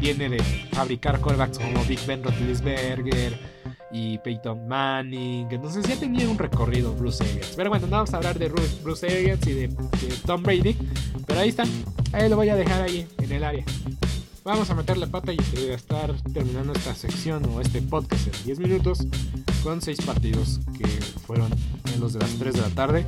viene 0.00 0.28
de 0.28 0.38
fabricar 0.72 1.20
callbacks 1.20 1.58
como 1.58 1.84
Big 1.84 2.04
Ben 2.06 2.22
Roethlisberger 2.24 3.38
y 3.92 4.18
Peyton 4.18 4.66
Manning. 4.66 5.48
Entonces 5.50 5.86
ya 5.86 5.96
tenía 5.96 6.28
un 6.28 6.38
recorrido 6.38 6.94
Bruce 6.94 7.22
Arians. 7.22 7.52
Pero 7.56 7.70
bueno, 7.70 7.86
no 7.86 7.96
vamos 7.96 8.14
a 8.14 8.16
hablar 8.16 8.38
de 8.38 8.48
Bruce 8.48 9.06
Arians 9.06 9.46
y 9.46 9.52
de, 9.52 9.68
Tom 10.26 10.42
Brady. 10.42 10.76
Pero 11.26 11.40
ahí 11.40 11.50
están. 11.50 11.68
Ahí 12.12 12.28
lo 12.28 12.36
voy 12.36 12.48
a 12.48 12.56
dejar 12.56 12.82
ahí 12.82 13.06
en 13.18 13.32
el 13.32 13.44
área. 13.44 13.64
Vamos 14.42 14.70
a 14.70 14.74
meter 14.74 14.96
la 14.96 15.06
pata 15.06 15.32
y 15.32 15.36
voy 15.54 15.70
a 15.70 15.74
estar 15.74 16.14
terminando 16.32 16.72
esta 16.72 16.94
sección 16.94 17.44
o 17.50 17.60
este 17.60 17.82
podcast 17.82 18.26
en 18.26 18.44
10 18.44 18.58
minutos 18.60 19.06
con 19.62 19.82
6 19.82 20.00
partidos 20.00 20.60
que 20.78 20.88
fueron 21.26 21.50
en 21.92 22.00
los 22.00 22.14
de 22.14 22.20
las 22.20 22.30
3 22.36 22.54
de 22.54 22.60
la 22.60 22.70
tarde. 22.70 23.06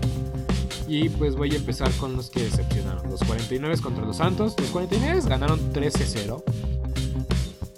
Y 0.88 1.08
pues 1.08 1.36
voy 1.36 1.52
a 1.52 1.56
empezar 1.56 1.90
con 1.92 2.16
los 2.16 2.30
que 2.30 2.42
decepcionaron. 2.42 3.10
Los 3.10 3.22
49 3.24 3.78
contra 3.78 4.04
los 4.04 4.16
Santos. 4.16 4.54
Los 4.58 4.70
49 4.70 5.20
ganaron 5.28 5.72
13-0. 5.72 6.42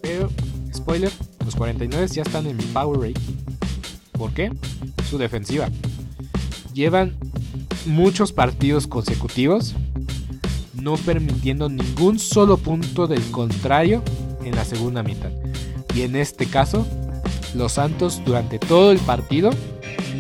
Pero, 0.03 0.31
spoiler, 0.75 1.13
los 1.45 1.55
49 1.55 2.07
ya 2.09 2.23
están 2.23 2.47
en 2.47 2.57
mi 2.57 2.65
power 2.65 3.01
rate. 3.01 3.21
¿Por 4.13 4.33
qué? 4.33 4.53
Su 5.09 5.19
defensiva. 5.19 5.69
Llevan 6.73 7.15
muchos 7.87 8.33
partidos 8.33 8.87
consecutivos 8.87 9.75
no 10.85 10.97
permitiendo 10.99 11.71
ningún 11.71 12.19
solo 12.19 12.59
punto 12.59 13.07
del 13.07 13.23
contrario 13.31 14.03
en 14.45 14.55
la 14.55 14.65
segunda 14.65 15.03
mitad. 15.03 15.31
Y 15.95 16.03
en 16.03 16.15
este 16.15 16.47
caso, 16.47 16.87
los 17.55 17.73
Santos 17.73 18.21
durante 18.25 18.59
todo 18.59 18.93
el 18.93 18.99
partido 18.99 19.51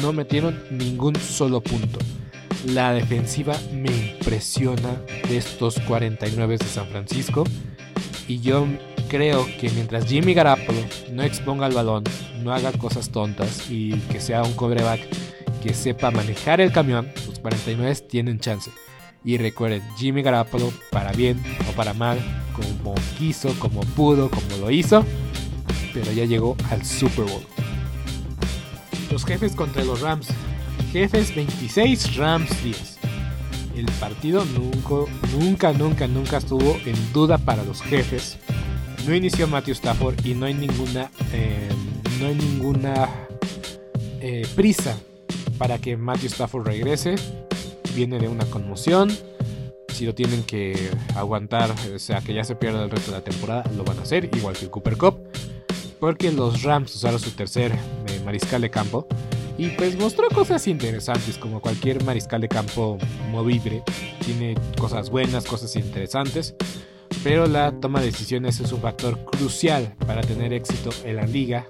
no 0.00 0.12
metieron 0.14 0.58
ningún 0.70 1.16
solo 1.16 1.60
punto. 1.60 1.98
La 2.66 2.92
defensiva 2.92 3.57
me 3.72 3.90
impresiona 3.90 4.96
de 5.29 5.37
estos 5.37 5.79
49 5.81 6.59
de 6.59 6.64
San 6.64 6.87
Francisco. 6.88 7.44
Y 8.27 8.40
yo 8.40 8.66
creo 9.09 9.46
que 9.61 9.70
mientras 9.70 10.07
Jimmy 10.07 10.35
Garoppolo 10.35 10.79
no 11.12 11.22
exponga 11.22 11.66
el 11.66 11.74
balón, 11.74 12.05
no 12.42 12.53
haga 12.53 12.72
cosas 12.72 13.11
tontas 13.11 13.70
y 13.70 13.92
que 14.11 14.20
sea 14.20 14.42
un 14.42 14.55
cobreback 14.55 15.00
que 15.62 15.74
sepa 15.74 16.11
manejar 16.11 16.61
el 16.61 16.72
camión, 16.72 17.11
los 17.27 17.38
49 17.38 17.94
tienen 18.09 18.40
chance. 18.40 18.70
Y 19.24 19.38
recuerden, 19.38 19.83
Jimmy 19.96 20.22
Garoppolo, 20.22 20.72
para 20.90 21.12
bien 21.12 21.42
o 21.70 21.72
para 21.72 21.94
mal, 21.94 22.18
como 22.53 22.94
quiso, 23.18 23.59
como 23.59 23.81
pudo, 23.81 24.31
como 24.31 24.57
lo 24.59 24.70
hizo, 24.70 25.05
pero 25.94 26.12
ya 26.12 26.24
llegó 26.24 26.57
al 26.70 26.85
Super 26.85 27.24
Bowl. 27.24 27.42
Los 29.11 29.24
jefes 29.24 29.55
contra 29.55 29.85
los 29.85 30.00
Rams. 30.00 30.29
Jefes 30.94 31.35
26, 31.35 32.16
Rams 32.16 32.64
10. 32.64 32.98
El 33.76 33.87
partido 34.00 34.46
nunca, 34.46 35.12
nunca, 35.37 35.72
nunca, 35.74 36.07
nunca 36.07 36.37
estuvo 36.38 36.78
en 36.87 37.12
duda 37.12 37.37
para 37.37 37.62
los 37.64 37.83
jefes 37.83 38.38
no 39.07 39.14
inició 39.14 39.46
Matthew 39.46 39.72
Stafford 39.72 40.24
y 40.24 40.35
no 40.35 40.46
hay 40.46 40.54
ninguna, 40.54 41.11
eh, 41.33 41.68
no 42.20 42.26
hay 42.26 42.35
ninguna 42.35 43.09
eh, 44.20 44.46
prisa 44.54 44.98
para 45.59 45.78
que 45.78 45.96
Matthew 45.96 46.28
Stafford 46.28 46.66
regrese. 46.66 47.16
Viene 47.94 48.18
de 48.18 48.28
una 48.28 48.44
conmoción. 48.46 49.14
Si 49.88 50.07
lo 50.07 50.14
tienen 50.14 50.42
que 50.42 50.90
aguantar, 51.14 51.70
o 51.94 51.98
sea, 51.98 52.20
que 52.20 52.35
ya 52.35 52.42
se 52.42 52.57
pierda 52.57 52.83
el 52.83 52.90
resto 52.90 53.12
de 53.12 53.18
la 53.18 53.24
temporada, 53.24 53.64
lo 53.76 53.85
van 53.85 53.98
a 54.00 54.02
hacer, 54.02 54.28
igual 54.37 54.57
que 54.57 54.64
el 54.64 54.70
Cooper 54.70 54.96
Cup. 54.96 55.18
Porque 56.00 56.33
los 56.33 56.62
Rams 56.62 56.94
usaron 56.94 57.20
su 57.20 57.30
tercer 57.30 57.72
eh, 57.72 58.20
mariscal 58.24 58.62
de 58.62 58.70
campo. 58.70 59.07
Y 59.56 59.68
pues 59.70 59.96
mostró 59.96 60.28
cosas 60.30 60.66
interesantes, 60.66 61.38
como 61.38 61.60
cualquier 61.60 62.02
mariscal 62.04 62.40
de 62.40 62.48
campo 62.48 62.98
movible. 63.30 63.82
Tiene 64.24 64.54
cosas 64.76 65.10
buenas, 65.10 65.44
cosas 65.44 65.76
interesantes 65.76 66.54
pero 67.24 67.46
la 67.46 67.72
toma 67.72 68.00
de 68.00 68.06
decisiones 68.06 68.60
es 68.60 68.70
un 68.72 68.82
factor 68.82 69.24
crucial 69.24 69.94
para 70.06 70.20
tener 70.20 70.52
éxito 70.52 70.90
en 71.04 71.16
la 71.16 71.26
liga. 71.26 71.66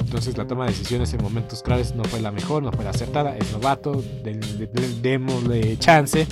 Entonces 0.00 0.36
la 0.36 0.44
toma 0.44 0.64
de 0.64 0.72
decisiones 0.72 1.14
en 1.14 1.22
momentos 1.22 1.62
claves 1.62 1.94
no 1.94 2.02
fue 2.04 2.20
la 2.20 2.32
mejor, 2.32 2.64
no 2.64 2.72
fue 2.72 2.82
la 2.82 2.90
acertada, 2.90 3.36
es 3.36 3.52
novato, 3.52 4.02
démosle 5.02 5.78
chance. 5.78 6.26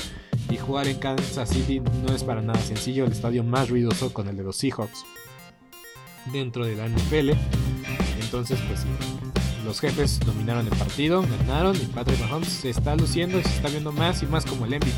Y 0.50 0.56
jugar 0.56 0.88
en 0.88 0.98
Kansas 0.98 1.48
City 1.48 1.80
no 1.80 2.12
es 2.12 2.24
para 2.24 2.42
nada 2.42 2.58
sencillo, 2.60 3.04
el 3.04 3.12
estadio 3.12 3.44
más 3.44 3.68
ruidoso 3.68 4.12
con 4.12 4.26
el 4.28 4.36
de 4.36 4.42
los 4.42 4.56
Seahawks 4.56 5.04
dentro 6.32 6.66
de 6.66 6.74
la 6.74 6.88
NFL. 6.88 7.30
Entonces 8.20 8.58
pues 8.66 8.80
los 9.68 9.80
jefes 9.80 10.18
dominaron 10.20 10.66
el 10.66 10.74
partido, 10.78 11.20
ganaron 11.20 11.76
y 11.76 11.80
Patrick 11.80 12.18
Mahomes 12.20 12.48
se 12.48 12.70
está 12.70 12.96
luciendo 12.96 13.38
y 13.38 13.42
se 13.42 13.50
está 13.50 13.68
viendo 13.68 13.92
más 13.92 14.22
y 14.22 14.26
más 14.26 14.46
como 14.46 14.64
el 14.64 14.70
MVP. 14.70 14.90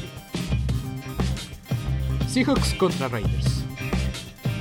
Seahawks 2.28 2.74
contra 2.74 3.08
Raiders. 3.08 3.64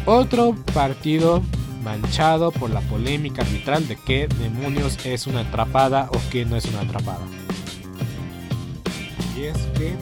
Otro 0.08 0.56
partido 0.74 1.44
manchado 1.84 2.50
por 2.50 2.72
la 2.72 2.82
polémica 2.82 3.44
arbitral 3.44 3.88
de 3.88 3.98
qué 3.98 4.28
demonios 4.40 4.98
es 5.06 5.28
una 5.28 5.42
atrapada 5.42 6.10
o 6.12 6.20
qué 6.32 6.44
no 6.44 6.56
es 6.56 6.66
una 6.66 6.82
atrapada. 6.82 7.28
Y 9.38 9.44
es 9.44 9.58
que 9.78 9.94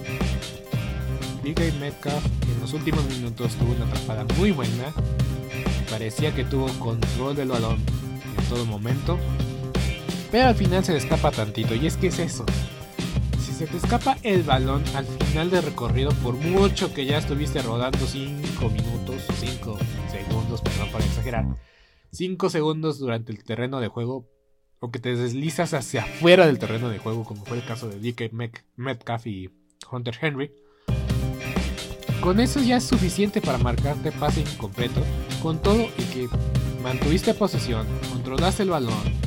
DK 1.44 1.80
Metcalf 1.82 2.26
en 2.44 2.62
los 2.62 2.72
últimos 2.72 3.04
minutos 3.10 3.56
tuvo 3.56 3.74
una 3.74 3.84
atrapada 3.84 4.26
muy 4.38 4.52
buena. 4.52 4.94
Parecía 5.90 6.34
que 6.34 6.46
tuvo 6.46 6.68
control 6.80 7.36
del 7.36 7.50
balón 7.50 7.78
en 8.38 8.46
todo 8.46 8.66
momento. 8.66 9.20
Pero 10.32 10.48
al 10.48 10.56
final 10.56 10.84
se 10.84 10.94
le 10.94 10.98
escapa 10.98 11.32
tantito. 11.32 11.76
Y 11.76 11.88
es 11.88 11.98
que 11.98 12.08
es 12.08 12.20
eso 12.20 12.46
se 13.58 13.66
te 13.66 13.78
escapa 13.78 14.18
el 14.22 14.44
balón 14.44 14.84
al 14.94 15.06
final 15.06 15.50
del 15.50 15.64
recorrido, 15.64 16.12
por 16.22 16.36
mucho 16.36 16.94
que 16.94 17.08
ya 17.08 17.18
estuviste 17.18 17.60
rodando 17.64 17.98
5 17.98 18.70
minutos, 18.70 19.24
5 19.40 19.78
segundos, 20.12 20.62
perdón 20.62 20.92
para 20.92 21.04
exagerar, 21.04 21.46
5 22.12 22.52
segundos 22.52 23.00
durante 23.00 23.32
el 23.32 23.44
terreno 23.44 23.80
de 23.80 23.88
juego, 23.88 24.30
o 24.80 24.92
que 24.92 25.00
te 25.00 25.16
deslizas 25.16 25.74
hacia 25.74 26.04
afuera 26.04 26.46
del 26.46 26.60
terreno 26.60 26.90
de 26.90 27.00
juego, 27.00 27.24
como 27.24 27.46
fue 27.46 27.58
el 27.58 27.66
caso 27.66 27.90
de 27.90 28.00
DK 28.00 28.32
Metcalf 28.76 29.26
y 29.26 29.50
Hunter 29.92 30.16
Henry, 30.22 30.52
con 32.22 32.40
eso 32.40 32.62
ya 32.62 32.78
es 32.78 32.84
suficiente 32.84 33.42
para 33.42 33.58
marcarte 33.58 34.12
pase 34.12 34.42
incompleto, 34.42 35.02
con 35.42 35.60
todo 35.64 35.82
y 35.98 36.04
que 36.14 36.28
mantuviste 36.84 37.34
posesión, 37.34 37.88
controlaste 38.14 38.62
el 38.62 38.70
balón, 38.70 39.27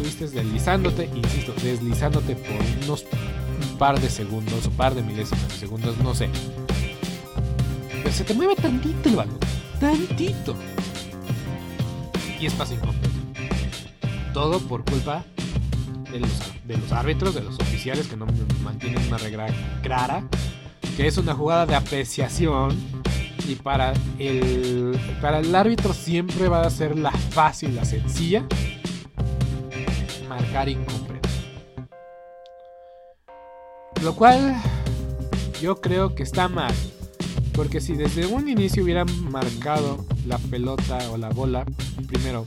estuviste 0.00 0.38
deslizándote, 0.38 1.10
insisto, 1.14 1.52
deslizándote 1.62 2.36
por 2.36 2.56
unos 2.84 3.04
par 3.78 4.00
de 4.00 4.08
segundos 4.08 4.66
o 4.66 4.70
par 4.70 4.94
de 4.94 5.02
milésimas 5.02 5.48
de 5.48 5.54
segundos, 5.54 5.98
no 5.98 6.14
sé. 6.14 6.28
Pero 7.90 8.12
se 8.12 8.24
te 8.24 8.34
mueve 8.34 8.54
tantito 8.56 9.08
el 9.08 9.16
balón, 9.16 9.38
tantito. 9.78 10.54
Y 12.40 12.46
es 12.46 12.54
pase 12.54 12.74
incompleto. 12.74 13.10
Todo 14.32 14.58
por 14.60 14.84
culpa 14.84 15.24
de 16.10 16.20
los, 16.20 16.30
de 16.66 16.78
los 16.78 16.92
árbitros, 16.92 17.34
de 17.34 17.42
los 17.42 17.58
oficiales 17.58 18.06
que 18.06 18.16
no 18.16 18.26
mantienen 18.62 19.06
una 19.08 19.18
regla 19.18 19.48
clara, 19.82 20.24
que 20.96 21.06
es 21.06 21.18
una 21.18 21.34
jugada 21.34 21.66
de 21.66 21.74
apreciación 21.74 22.74
y 23.46 23.56
para 23.56 23.92
el, 24.18 24.98
para 25.20 25.40
el 25.40 25.54
árbitro 25.54 25.92
siempre 25.92 26.48
va 26.48 26.62
a 26.62 26.70
ser 26.70 26.96
la 26.96 27.10
fácil, 27.10 27.74
la 27.74 27.84
sencilla, 27.84 28.46
marcar 30.30 30.68
incompleto. 30.68 31.28
Lo 34.00 34.14
cual 34.14 34.54
yo 35.60 35.80
creo 35.80 36.14
que 36.14 36.22
está 36.22 36.46
mal. 36.46 36.72
Porque 37.52 37.80
si 37.80 37.94
desde 37.94 38.26
un 38.26 38.48
inicio 38.48 38.84
hubieran 38.84 39.08
marcado 39.30 40.06
la 40.26 40.38
pelota 40.38 40.98
o 41.10 41.16
la 41.16 41.30
bola, 41.30 41.66
primero, 42.06 42.46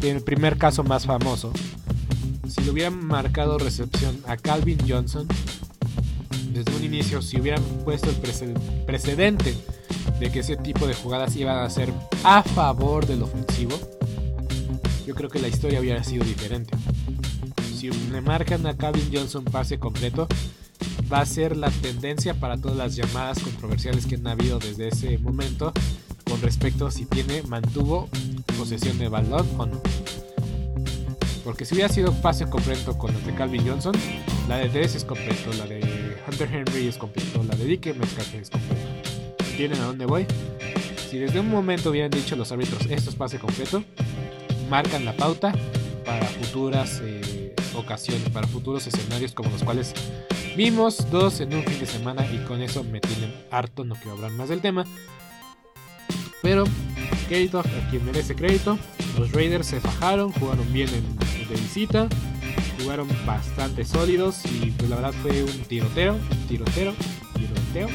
en 0.00 0.16
el 0.16 0.22
primer 0.22 0.56
caso 0.56 0.82
más 0.82 1.04
famoso, 1.04 1.52
si 2.48 2.62
le 2.62 2.70
hubieran 2.70 3.06
marcado 3.06 3.58
recepción 3.58 4.18
a 4.26 4.38
Calvin 4.38 4.78
Johnson, 4.88 5.28
desde 6.50 6.74
un 6.74 6.82
inicio, 6.82 7.20
si 7.20 7.38
hubieran 7.38 7.62
puesto 7.84 8.08
el 8.08 8.16
precedente 8.86 9.54
de 10.18 10.32
que 10.32 10.40
ese 10.40 10.56
tipo 10.56 10.86
de 10.86 10.94
jugadas 10.94 11.36
iban 11.36 11.58
a 11.58 11.68
ser 11.68 11.92
a 12.24 12.42
favor 12.42 13.06
del 13.06 13.22
ofensivo, 13.22 13.78
yo 15.06 15.14
creo 15.14 15.28
que 15.30 15.38
la 15.38 15.48
historia 15.48 15.80
hubiera 15.80 16.02
sido 16.02 16.24
diferente 16.24 16.76
si 17.90 18.10
le 18.10 18.20
marcan 18.22 18.66
a 18.66 18.76
Calvin 18.76 19.10
Johnson 19.12 19.44
pase 19.44 19.78
completo, 19.78 20.26
va 21.12 21.20
a 21.20 21.26
ser 21.26 21.56
la 21.56 21.70
tendencia 21.70 22.32
para 22.32 22.56
todas 22.56 22.76
las 22.76 22.96
llamadas 22.96 23.40
controversiales 23.40 24.06
que 24.06 24.14
han 24.14 24.26
habido 24.26 24.58
desde 24.58 24.88
ese 24.88 25.18
momento 25.18 25.72
con 26.24 26.40
respecto 26.40 26.86
a 26.86 26.90
si 26.90 27.04
tiene, 27.04 27.42
mantuvo 27.42 28.08
posesión 28.56 28.98
de 28.98 29.08
balón 29.08 29.46
o 29.58 29.66
no. 29.66 29.82
Porque 31.44 31.66
si 31.66 31.74
hubiera 31.74 31.92
sido 31.92 32.12
pase 32.22 32.46
completo 32.46 32.96
con 32.96 33.12
los 33.12 33.26
de 33.26 33.34
Calvin 33.34 33.68
Johnson, 33.68 33.94
la 34.48 34.56
de 34.56 34.70
Dres 34.70 34.94
es 34.94 35.04
completo, 35.04 35.52
la 35.58 35.66
de 35.66 36.16
Hunter 36.26 36.48
Henry 36.54 36.86
es 36.86 36.96
completo, 36.96 37.42
la 37.42 37.54
de 37.54 37.66
Dike 37.66 37.92
Metcalf 37.92 38.34
es 38.34 38.48
completo. 38.48 38.80
¿Tienen 39.58 39.78
a 39.82 39.84
dónde 39.84 40.06
voy? 40.06 40.26
Si 41.10 41.18
desde 41.18 41.38
un 41.38 41.50
momento 41.50 41.90
hubieran 41.90 42.10
dicho 42.10 42.34
los 42.34 42.50
árbitros 42.50 42.86
esto 42.86 43.10
es 43.10 43.16
pase 43.16 43.38
completo, 43.38 43.84
marcan 44.68 45.04
la 45.04 45.16
pauta 45.16 45.52
para 46.04 46.26
futuras 46.26 47.00
eh, 47.02 47.54
ocasiones, 47.74 48.28
para 48.30 48.46
futuros 48.46 48.86
escenarios 48.86 49.32
como 49.32 49.50
los 49.50 49.62
cuales 49.62 49.94
vimos 50.56 51.10
dos 51.10 51.40
en 51.40 51.54
un 51.54 51.64
fin 51.64 51.78
de 51.80 51.86
semana 51.86 52.26
y 52.32 52.38
con 52.44 52.62
eso 52.62 52.84
me 52.84 53.00
tienen 53.00 53.34
harto, 53.50 53.84
no 53.84 53.94
quiero 53.94 54.12
hablar 54.12 54.30
más 54.32 54.48
del 54.48 54.60
tema. 54.60 54.84
Pero 56.42 56.64
crédito 57.28 57.60
a 57.60 57.62
quien 57.90 58.04
merece 58.04 58.34
crédito. 58.34 58.78
Los 59.18 59.32
Raiders 59.32 59.66
se 59.66 59.80
fajaron, 59.80 60.32
jugaron 60.32 60.70
bien 60.72 60.88
en, 60.90 61.48
de 61.48 61.54
visita, 61.54 62.08
jugaron 62.80 63.08
bastante 63.24 63.84
sólidos 63.84 64.44
y 64.46 64.70
pues 64.72 64.90
la 64.90 64.96
verdad 64.96 65.14
fue 65.22 65.42
un 65.42 65.58
tiroteo, 65.64 66.18
tiroteo, 66.48 66.92
tiroteo 67.34 67.88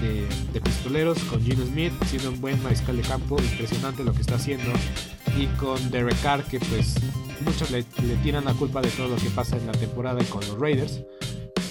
de, 0.00 0.26
de 0.52 0.60
pistoleros 0.60 1.18
con 1.24 1.42
Gino 1.42 1.64
Smith 1.64 1.92
siendo 2.06 2.30
un 2.30 2.40
buen 2.40 2.62
mariscal 2.62 2.96
de 2.96 3.02
campo, 3.02 3.36
impresionante 3.40 4.04
lo 4.04 4.12
que 4.12 4.20
está 4.20 4.36
haciendo 4.36 4.70
y 5.38 5.46
con 5.58 5.90
Derek 5.90 6.20
Carr 6.22 6.44
que 6.44 6.58
pues 6.58 6.94
muchos 7.44 7.70
le, 7.70 7.84
le 8.06 8.16
tiran 8.22 8.44
la 8.44 8.54
culpa 8.54 8.80
de 8.80 8.88
todo 8.90 9.08
lo 9.08 9.16
que 9.16 9.30
pasa 9.30 9.56
en 9.56 9.66
la 9.66 9.72
temporada 9.72 10.22
con 10.24 10.40
los 10.46 10.58
Raiders 10.58 11.02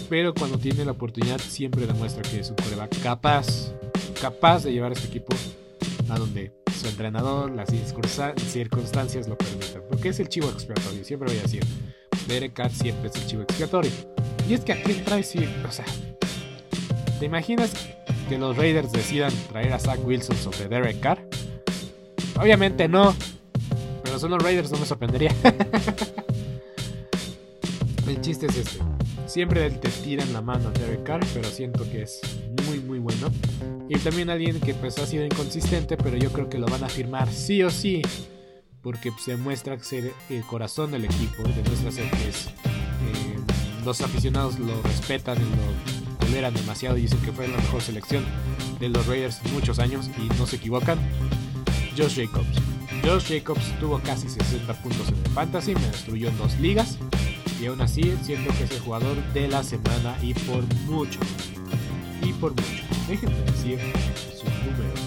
pero 0.10 0.34
cuando 0.34 0.58
tiene 0.58 0.84
la 0.84 0.92
oportunidad 0.92 1.39
siempre 1.39 1.86
demuestra 1.86 2.24
que 2.24 2.39
es 2.39 2.50
un 2.50 2.56
coreback 2.56 3.02
capaz, 3.04 3.72
capaz 4.20 4.63
de 4.63 4.74
llevar 4.74 4.92
a 4.92 4.96
este 4.96 5.08
equipo 5.08 5.36
a 6.10 6.18
donde 6.18 6.52
su 6.80 6.88
entrenador, 6.88 7.52
las 7.52 7.70
circunstancias 7.70 9.28
lo 9.28 9.38
permitan. 9.38 9.84
Porque 9.88 10.10
es 10.10 10.20
el 10.20 10.28
chivo 10.28 10.50
expiatorio, 10.50 11.04
siempre 11.04 11.30
voy 11.30 11.38
a 11.38 11.44
decir. 11.44 11.63
Derek 12.28 12.54
Carr 12.54 12.72
siempre 12.72 13.10
es 13.10 13.15
el 13.18 13.28
chivo 13.28 13.44
expiatorio. 13.44 13.92
Y 14.50 14.54
es 14.56 14.62
que 14.62 14.74
aquí 14.74 14.94
trae, 15.06 15.22
sí, 15.22 15.48
o 15.68 15.72
sea, 15.72 15.86
¿te 17.20 17.26
imaginas 17.26 17.74
que 18.30 18.38
los 18.38 18.56
Raiders 18.56 18.92
decidan 18.92 19.34
traer 19.50 19.74
a 19.74 19.80
Zach 19.80 20.00
Wilson 20.06 20.38
sobre 20.38 20.70
Derek 20.70 21.00
Carr? 21.00 21.28
Obviamente 22.39 22.88
no, 22.88 23.15
pero 24.04 24.20
son 24.20 24.30
los 24.32 24.42
Raiders, 24.42 24.72
no 24.72 24.78
me 24.78 24.86
sorprendería. 24.86 25.36
el 28.08 28.22
chiste 28.22 28.46
es 28.46 28.58
este. 28.58 28.78
Siempre 29.26 29.70
te 29.72 29.89
tiran 29.89 30.32
la 30.32 30.42
mano 30.42 30.70
a 30.70 30.72
Derek 30.72 31.04
Carr, 31.04 31.26
pero 31.34 31.50
siento 31.50 31.84
que 31.89 32.04
es 32.04 32.22
muy 32.68 32.80
muy 32.80 33.00
bueno. 33.00 33.32
Y 33.89 33.98
también 33.98 34.30
alguien 34.30 34.60
que 34.60 34.76
pues 34.76 35.00
ha 35.00 35.08
sido 35.08 35.26
inconsistente, 35.26 35.98
pero 35.98 36.15
yo 36.15 36.32
creo 36.32 36.50
que 36.50 36.60
lo 36.60 36.68
van 36.68 36.84
a 36.84 36.89
firmar 36.89 37.32
sí 37.32 37.63
o 37.63 37.72
sí. 37.72 38.04
Porque 38.82 39.12
se 39.20 39.38
muestra 39.38 39.80
ser 39.80 40.13
el 40.30 40.44
corazón 40.44 40.92
del 40.92 41.06
equipo, 41.06 41.42
demuestra 41.44 41.92
ser 41.92 42.10
que 42.12 42.30
eh, 42.30 43.39
los 43.84 44.02
aficionados 44.02 44.60
lo 44.60 44.80
respetan 44.84 45.38
y 45.38 45.42
lo 45.42 45.99
toleran 46.30 46.54
demasiado 46.54 46.96
y 46.98 47.02
dicen 47.02 47.20
que 47.22 47.32
fue 47.32 47.48
la 47.48 47.58
mejor 47.58 47.82
selección 47.82 48.24
de 48.80 48.89
los 48.89 49.08
Raiders 49.08 49.39
en 49.46 49.54
muchos 49.54 49.80
años 49.80 50.10
y 50.18 50.30
no 50.38 50.46
se 50.46 50.58
equivocan. 50.58 51.00
Josh 51.98 52.18
Jacobs. 52.18 52.48
Josh 53.04 53.34
Jacobs 53.34 53.80
tuvo 53.80 54.00
casi 54.00 54.30
60 54.30 54.74
puntos 54.84 55.10
en 55.10 55.15
el 55.15 55.32
fantasy, 55.32 55.74
me 55.74 55.88
destruyó 55.88 56.30
en 56.30 56.38
dos 56.38 56.60
ligas 56.60 57.00
y 57.60 57.65
aún 57.65 57.82
así 57.82 58.15
siento 58.22 58.54
que 58.58 58.65
es 58.65 58.72
el 58.72 58.80
jugador 58.80 59.18
de 59.34 59.48
la 59.48 59.63
semana 59.63 60.18
y 60.22 60.36
por 60.36 60.63
mucho. 60.86 61.20
Y 62.22 62.32
por 62.34 62.52
mucho. 62.52 62.84
Déjenme 63.08 63.36
decir 63.52 63.80
sus 64.32 64.44
números. 64.44 65.00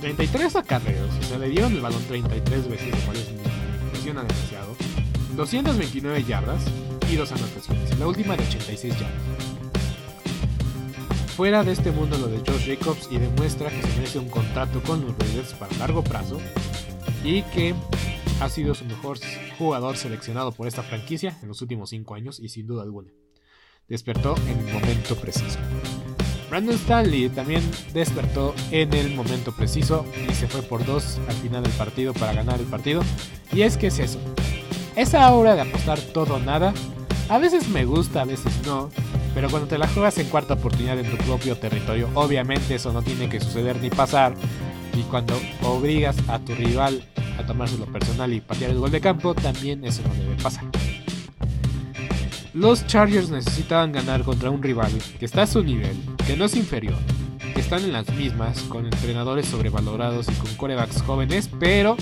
33 0.00 0.56
acarreos, 0.56 1.10
o 1.20 1.22
sea, 1.24 1.38
le 1.38 1.48
dieron 1.48 1.72
el 1.72 1.80
balón 1.80 2.02
33 2.04 2.68
veces, 2.68 2.88
lo 2.88 2.98
cual 2.98 3.16
es 3.16 3.30
impresiona 3.84 4.22
demasiado. 4.22 4.76
229 5.36 6.24
yardas 6.24 6.62
y 7.10 7.16
dos 7.16 7.32
anotaciones. 7.32 7.98
La 7.98 8.06
última 8.06 8.36
de 8.36 8.44
86 8.44 8.94
yardas. 8.94 9.51
Fuera 11.36 11.64
de 11.64 11.72
este 11.72 11.92
mundo 11.92 12.18
lo 12.18 12.28
de 12.28 12.38
Josh 12.38 12.66
Jacobs 12.66 13.08
y 13.10 13.18
demuestra 13.18 13.70
que 13.70 13.80
se 13.80 13.88
merece 13.96 14.18
un 14.18 14.28
contrato 14.28 14.82
con 14.82 15.00
los 15.00 15.16
Raiders 15.18 15.54
para 15.54 15.74
largo 15.78 16.04
plazo 16.04 16.38
y 17.24 17.42
que 17.42 17.74
ha 18.40 18.48
sido 18.50 18.74
su 18.74 18.84
mejor 18.84 19.18
jugador 19.58 19.96
seleccionado 19.96 20.52
por 20.52 20.66
esta 20.66 20.82
franquicia 20.82 21.38
en 21.40 21.48
los 21.48 21.62
últimos 21.62 21.88
5 21.90 22.14
años 22.14 22.38
y 22.38 22.50
sin 22.50 22.66
duda 22.66 22.82
alguna. 22.82 23.10
Despertó 23.88 24.34
en 24.46 24.58
el 24.58 24.74
momento 24.74 25.16
preciso. 25.16 25.58
Brandon 26.50 26.74
Stanley 26.74 27.30
también 27.30 27.62
despertó 27.94 28.54
en 28.70 28.92
el 28.92 29.14
momento 29.14 29.52
preciso 29.52 30.04
y 30.28 30.34
se 30.34 30.48
fue 30.48 30.60
por 30.60 30.84
dos 30.84 31.18
al 31.28 31.34
final 31.36 31.62
del 31.62 31.72
partido 31.72 32.12
para 32.12 32.34
ganar 32.34 32.60
el 32.60 32.66
partido. 32.66 33.02
Y 33.52 33.62
es 33.62 33.78
que 33.78 33.86
es 33.86 33.98
eso. 33.98 34.18
Esa 34.96 35.32
hora 35.32 35.54
de 35.54 35.62
apostar 35.62 35.98
todo 35.98 36.34
o 36.34 36.38
nada, 36.38 36.74
a 37.30 37.38
veces 37.38 37.68
me 37.70 37.86
gusta, 37.86 38.20
a 38.20 38.24
veces 38.26 38.52
no. 38.66 38.90
Pero 39.34 39.48
cuando 39.48 39.68
te 39.68 39.78
la 39.78 39.88
juegas 39.88 40.18
en 40.18 40.28
cuarta 40.28 40.54
oportunidad 40.54 40.98
en 40.98 41.10
tu 41.10 41.16
propio 41.24 41.56
territorio, 41.56 42.08
obviamente 42.14 42.74
eso 42.74 42.92
no 42.92 43.02
tiene 43.02 43.28
que 43.28 43.40
suceder 43.40 43.80
ni 43.80 43.90
pasar. 43.90 44.34
Y 44.94 45.02
cuando 45.04 45.34
obligas 45.62 46.16
a 46.28 46.38
tu 46.38 46.54
rival 46.54 47.02
a 47.38 47.46
tomárselo 47.46 47.86
personal 47.86 48.32
y 48.32 48.40
patear 48.40 48.72
el 48.72 48.78
gol 48.78 48.90
de 48.90 49.00
campo, 49.00 49.34
también 49.34 49.84
eso 49.84 50.02
no 50.06 50.14
debe 50.14 50.36
pasar. 50.42 50.64
Los 52.52 52.86
Chargers 52.86 53.30
necesitaban 53.30 53.92
ganar 53.92 54.24
contra 54.24 54.50
un 54.50 54.62
rival 54.62 54.92
que 55.18 55.24
está 55.24 55.42
a 55.42 55.46
su 55.46 55.64
nivel, 55.64 55.96
que 56.26 56.36
no 56.36 56.44
es 56.44 56.54
inferior, 56.54 56.98
que 57.54 57.62
están 57.62 57.82
en 57.82 57.94
las 57.94 58.10
mismas, 58.14 58.60
con 58.64 58.84
entrenadores 58.84 59.46
sobrevalorados 59.46 60.28
y 60.28 60.32
con 60.34 60.54
corebacks 60.56 61.00
jóvenes, 61.00 61.48
pero 61.58 61.96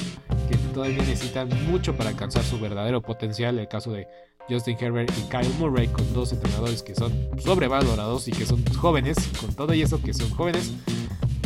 que 0.51 0.57
todavía 0.75 0.99
necesitan 0.99 1.49
mucho 1.71 1.97
para 1.97 2.11
alcanzar 2.11 2.43
su 2.43 2.59
verdadero 2.59 3.01
potencial. 3.01 3.61
El 3.61 3.69
caso 3.69 3.93
de 3.93 4.09
Justin 4.49 4.77
Herbert 4.81 5.13
y 5.19 5.23
Kyle 5.29 5.53
Murray, 5.59 5.89
con 5.89 6.13
dos 6.13 6.33
entrenadores 6.33 6.83
que 6.83 6.95
son 6.95 7.13
sobrevalorados 7.43 8.29
y 8.29 8.33
que 8.33 8.47
son 8.47 8.65
jóvenes, 8.75 9.17
con 9.41 9.55
todo 9.55 9.75
y 9.75 9.83
eso 9.83 10.01
que 10.03 10.13
son 10.13 10.31
jóvenes, 10.31 10.73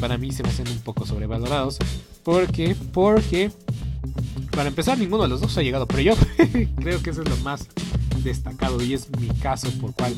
para 0.00 0.18
mí 0.18 0.32
se 0.32 0.42
me 0.42 0.48
hacen 0.48 0.68
un 0.68 0.80
poco 0.80 1.06
sobrevalorados. 1.06 1.78
¿Por 2.22 2.46
qué? 2.50 2.76
Porque, 2.92 3.50
para 4.50 4.68
empezar, 4.68 4.98
ninguno 4.98 5.24
de 5.24 5.28
los 5.28 5.40
dos 5.40 5.56
ha 5.58 5.62
llegado, 5.62 5.86
pero 5.86 6.00
yo 6.00 6.14
creo 6.76 7.02
que 7.02 7.10
eso 7.10 7.22
es 7.22 7.28
lo 7.28 7.36
más 7.38 7.68
destacado 8.22 8.82
y 8.82 8.94
es 8.94 9.08
mi 9.18 9.28
caso 9.28 9.70
por 9.80 9.92
cual 9.94 10.14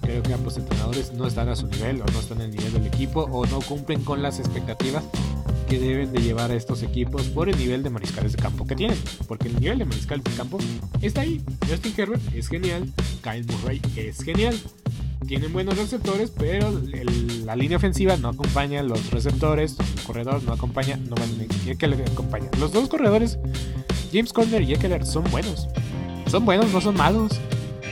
creo 0.00 0.22
que 0.22 0.32
ambos 0.32 0.56
entrenadores 0.56 1.12
no 1.12 1.26
están 1.26 1.48
a 1.48 1.56
su 1.56 1.66
nivel 1.66 2.00
o 2.00 2.06
no 2.06 2.20
están 2.20 2.40
el 2.40 2.50
nivel 2.50 2.72
del 2.72 2.86
equipo 2.86 3.22
o 3.30 3.46
no 3.46 3.60
cumplen 3.60 4.02
con 4.02 4.22
las 4.22 4.38
expectativas 4.38 5.04
que 5.70 5.78
deben 5.78 6.12
de 6.12 6.20
llevar 6.20 6.50
a 6.50 6.54
estos 6.54 6.82
equipos 6.82 7.22
por 7.28 7.48
el 7.48 7.56
nivel 7.56 7.84
de 7.84 7.90
mariscales 7.90 8.32
de 8.32 8.42
campo 8.42 8.66
que 8.66 8.74
tienen. 8.74 8.98
Porque 9.28 9.48
el 9.48 9.60
nivel 9.60 9.78
de 9.78 9.84
mariscales 9.84 10.24
de 10.24 10.32
campo 10.32 10.58
está 11.00 11.20
ahí. 11.22 11.40
Justin 11.68 11.94
Herbert 11.96 12.34
es 12.34 12.48
genial, 12.48 12.92
Kyle 13.22 13.46
Murray 13.46 13.80
es 13.96 14.22
genial 14.22 14.58
tienen 15.26 15.52
buenos 15.52 15.76
receptores, 15.76 16.32
pero 16.36 16.72
la 17.44 17.54
línea 17.54 17.76
ofensiva 17.76 18.16
no 18.16 18.30
acompaña 18.30 18.82
los 18.82 19.12
receptores, 19.12 19.76
el 19.78 20.02
corredor 20.02 20.42
no 20.42 20.52
acompaña, 20.52 20.96
no 20.96 21.14
Eckler 21.66 22.02
acompaña. 22.10 22.50
Los 22.58 22.72
dos 22.72 22.88
corredores, 22.88 23.38
James 24.12 24.32
Conner 24.32 24.62
y 24.62 24.72
Eckler, 24.72 25.06
son 25.06 25.22
buenos. 25.30 25.68
Son 26.26 26.44
buenos, 26.44 26.72
no 26.72 26.80
son 26.80 26.96
malos. 26.96 27.38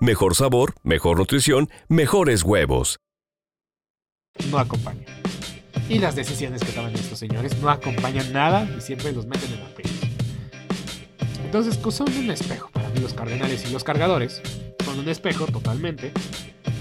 mejor 0.00 0.34
sabor, 0.34 0.74
mejor 0.82 1.18
nutrición, 1.18 1.68
mejores 1.88 2.42
huevos 2.42 2.98
no 4.50 4.58
acompaña. 4.58 5.04
Y 5.88 5.98
las 5.98 6.16
decisiones 6.16 6.62
que 6.62 6.72
toman 6.72 6.94
estos 6.94 7.18
señores 7.18 7.56
no 7.60 7.70
acompañan 7.70 8.32
nada 8.32 8.68
y 8.76 8.80
siempre 8.80 9.12
los 9.12 9.26
meten 9.26 9.52
en 9.52 9.60
aprietos. 9.60 9.96
Entonces 11.44 11.76
pues, 11.76 11.94
son 11.94 12.12
un 12.16 12.30
espejo 12.30 12.68
para 12.70 12.88
mí 12.90 13.00
los 13.00 13.14
cardenales 13.14 13.68
y 13.68 13.72
los 13.72 13.84
cargadores. 13.84 14.42
Son 14.84 14.98
un 14.98 15.08
espejo 15.08 15.46
totalmente. 15.46 16.12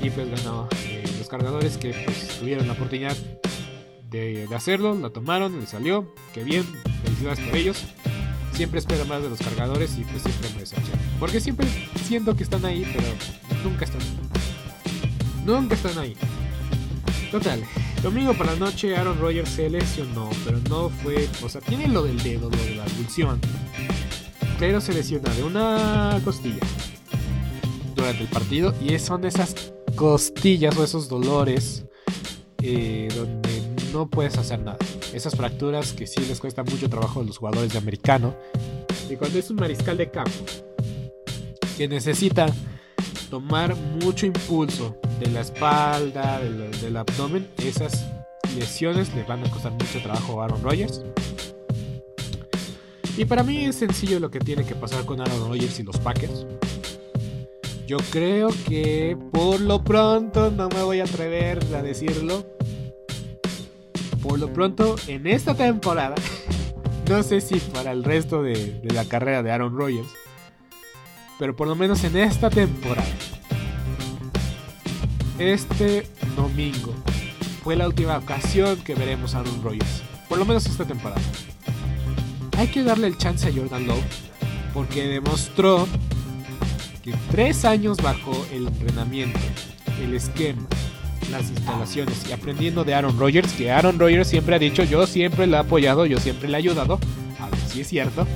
Y 0.01 0.09
pues 0.09 0.29
ganó 0.29 0.67
eh, 0.85 1.03
los 1.17 1.27
cargadores 1.27 1.77
que 1.77 1.93
pues, 2.05 2.39
tuvieron 2.39 2.67
la 2.67 2.73
oportunidad 2.73 3.15
de, 4.09 4.47
hacerlo, 4.55 4.95
lo 4.95 5.11
tomaron, 5.11 5.59
le 5.59 5.67
salió. 5.67 6.13
Qué 6.33 6.43
bien, 6.43 6.63
felicidades 7.03 7.39
por 7.39 7.55
ellos. 7.55 7.85
Siempre 8.55 8.79
espero 8.79 9.05
más 9.05 9.21
de 9.21 9.29
los 9.29 9.39
cargadores 9.39 9.97
y 9.97 10.03
pues 10.05 10.23
siempre 10.23 10.49
me 10.53 10.59
decepcionan. 10.61 10.99
Porque 11.19 11.41
siempre 11.41 11.67
siento 12.05 12.35
que 12.35 12.43
están 12.43 12.63
ahí, 12.65 12.89
pero 12.93 13.07
nunca 13.63 13.85
están. 13.85 14.01
Nunca 15.45 15.75
están 15.75 15.97
ahí. 15.97 16.15
Total, 17.31 17.61
domingo 18.01 18.33
por 18.33 18.45
la 18.45 18.55
noche 18.55 18.95
Aaron 18.95 19.19
Rodgers 19.19 19.49
se 19.49 19.69
lesionó, 19.69 20.29
pero 20.45 20.57
no 20.69 20.89
fue, 20.89 21.27
o 21.43 21.49
sea, 21.49 21.59
tiene 21.59 21.87
lo 21.87 22.03
del 22.03 22.21
dedo, 22.23 22.49
lo 22.49 22.57
de 22.57 22.75
la 22.75 22.83
abducción, 22.83 23.41
pero 24.57 24.79
se 24.79 24.93
lesiona 24.93 25.33
de 25.33 25.43
una 25.43 26.21
costilla 26.23 26.61
durante 27.93 28.21
el 28.21 28.29
partido 28.29 28.73
y 28.81 28.97
son 28.99 29.25
esas 29.25 29.73
costillas 29.95 30.77
o 30.77 30.83
esos 30.83 31.09
dolores 31.09 31.85
eh, 32.61 33.09
donde 33.13 33.44
no 33.95 34.09
puedes 34.09 34.37
hacer 34.37 34.59
nada. 34.59 34.77
Esas 35.13 35.35
fracturas 35.35 35.93
que 35.93 36.05
sí 36.05 36.19
les 36.25 36.41
cuesta 36.41 36.63
mucho 36.63 36.89
trabajo 36.89 37.21
a 37.21 37.23
los 37.23 37.37
jugadores 37.37 37.71
de 37.71 37.77
americano. 37.77 38.35
Y 39.09 39.15
cuando 39.15 39.39
es 39.39 39.49
un 39.49 39.55
mariscal 39.55 39.95
de 39.95 40.11
campo 40.11 40.31
que 41.77 41.87
necesita 41.87 42.47
tomar 43.29 43.73
mucho 43.75 44.25
impulso 44.25 44.97
de 45.19 45.27
la 45.27 45.41
espalda, 45.41 46.41
del, 46.41 46.97
abdomen, 46.97 47.47
esas 47.57 48.05
lesiones 48.57 49.15
le 49.15 49.23
van 49.23 49.45
a 49.45 49.49
costar 49.49 49.71
mucho 49.71 50.01
trabajo 50.03 50.41
a 50.41 50.45
Aaron 50.45 50.61
Rodgers. 50.61 51.01
Y 53.17 53.23
para 53.23 53.43
mí 53.43 53.63
es 53.63 53.77
sencillo 53.77 54.19
lo 54.19 54.29
que 54.29 54.39
tiene 54.39 54.65
que 54.65 54.75
pasar 54.75 55.05
con 55.05 55.21
Aaron 55.21 55.47
Rodgers 55.47 55.79
y 55.79 55.83
los 55.83 55.97
Packers. 55.99 56.45
Yo 57.87 57.97
creo 58.11 58.49
que 58.67 59.17
por 59.31 59.61
lo 59.61 59.81
pronto, 59.85 60.51
no 60.51 60.67
me 60.67 60.83
voy 60.83 60.99
a 60.99 61.05
atrever 61.05 61.59
a 61.73 61.81
decirlo. 61.81 62.55
Por 64.27 64.39
lo 64.39 64.51
pronto, 64.51 64.95
en 65.07 65.27
esta 65.27 65.53
temporada, 65.53 66.15
no 67.09 67.21
sé 67.21 67.41
si 67.41 67.59
para 67.59 67.91
el 67.91 68.03
resto 68.03 68.41
de, 68.41 68.81
la 68.83 69.05
carrera 69.05 69.43
de 69.43 69.51
Aaron 69.51 69.77
Rodgers, 69.77 70.07
pero 71.37 71.55
por 71.55 71.67
lo 71.67 71.75
menos 71.75 72.03
en 72.03 72.17
esta 72.17 72.49
temporada, 72.49 73.07
este 75.37 76.07
domingo 76.35 76.95
fue 77.63 77.75
la 77.75 77.87
última 77.87 78.17
ocasión 78.17 78.77
que 78.77 78.95
veremos 78.95 79.35
a 79.35 79.41
Aaron 79.41 79.63
Rodgers, 79.63 80.01
por 80.27 80.39
lo 80.39 80.45
menos 80.45 80.65
esta 80.65 80.85
temporada. 80.85 81.21
Hay 82.57 82.67
que 82.67 82.81
darle 82.81 83.05
el 83.05 83.17
chance 83.17 83.47
a 83.47 83.53
Jordan 83.53 83.85
Love 83.85 84.03
porque 84.73 85.07
demostró 85.07 85.87
que 87.03 87.13
tres 87.29 87.63
años 87.63 87.97
bajo 88.01 88.31
el 88.51 88.67
entrenamiento, 88.67 89.39
el 90.01 90.15
esquema, 90.15 90.65
las 91.31 91.49
instalaciones. 91.49 92.27
Y 92.29 92.33
aprendiendo 92.33 92.83
de 92.83 92.93
Aaron 92.93 93.17
Rodgers, 93.17 93.53
que 93.53 93.71
Aaron 93.71 93.99
Rodgers 93.99 94.27
siempre 94.27 94.55
ha 94.55 94.59
dicho, 94.59 94.83
yo 94.83 95.05
siempre 95.07 95.47
le 95.47 95.57
he 95.57 95.59
apoyado, 95.59 96.05
yo 96.05 96.19
siempre 96.19 96.47
le 96.47 96.55
he 96.55 96.57
ayudado, 96.57 96.99
a 97.39 97.49
ver 97.49 97.59
si 97.67 97.81
es 97.81 97.87
cierto, 97.87 98.27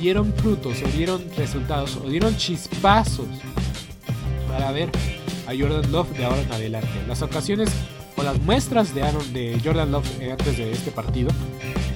dieron 0.00 0.32
frutos 0.34 0.82
o 0.82 0.88
dieron 0.96 1.22
resultados 1.36 1.96
o 1.96 2.08
dieron 2.08 2.36
chispazos 2.36 3.26
para 4.48 4.70
ver 4.72 4.90
a 5.46 5.52
Jordan 5.58 5.90
Love 5.90 6.10
de 6.16 6.24
ahora 6.24 6.42
en 6.42 6.52
adelante. 6.52 6.88
Las 7.08 7.22
ocasiones 7.22 7.70
o 8.16 8.22
las 8.22 8.40
muestras 8.40 8.94
de 8.94 9.02
Aaron 9.02 9.32
de 9.32 9.60
Jordan 9.64 9.90
Love 9.90 10.20
eh, 10.20 10.32
antes 10.32 10.56
de 10.56 10.72
este 10.72 10.90
partido 10.90 11.30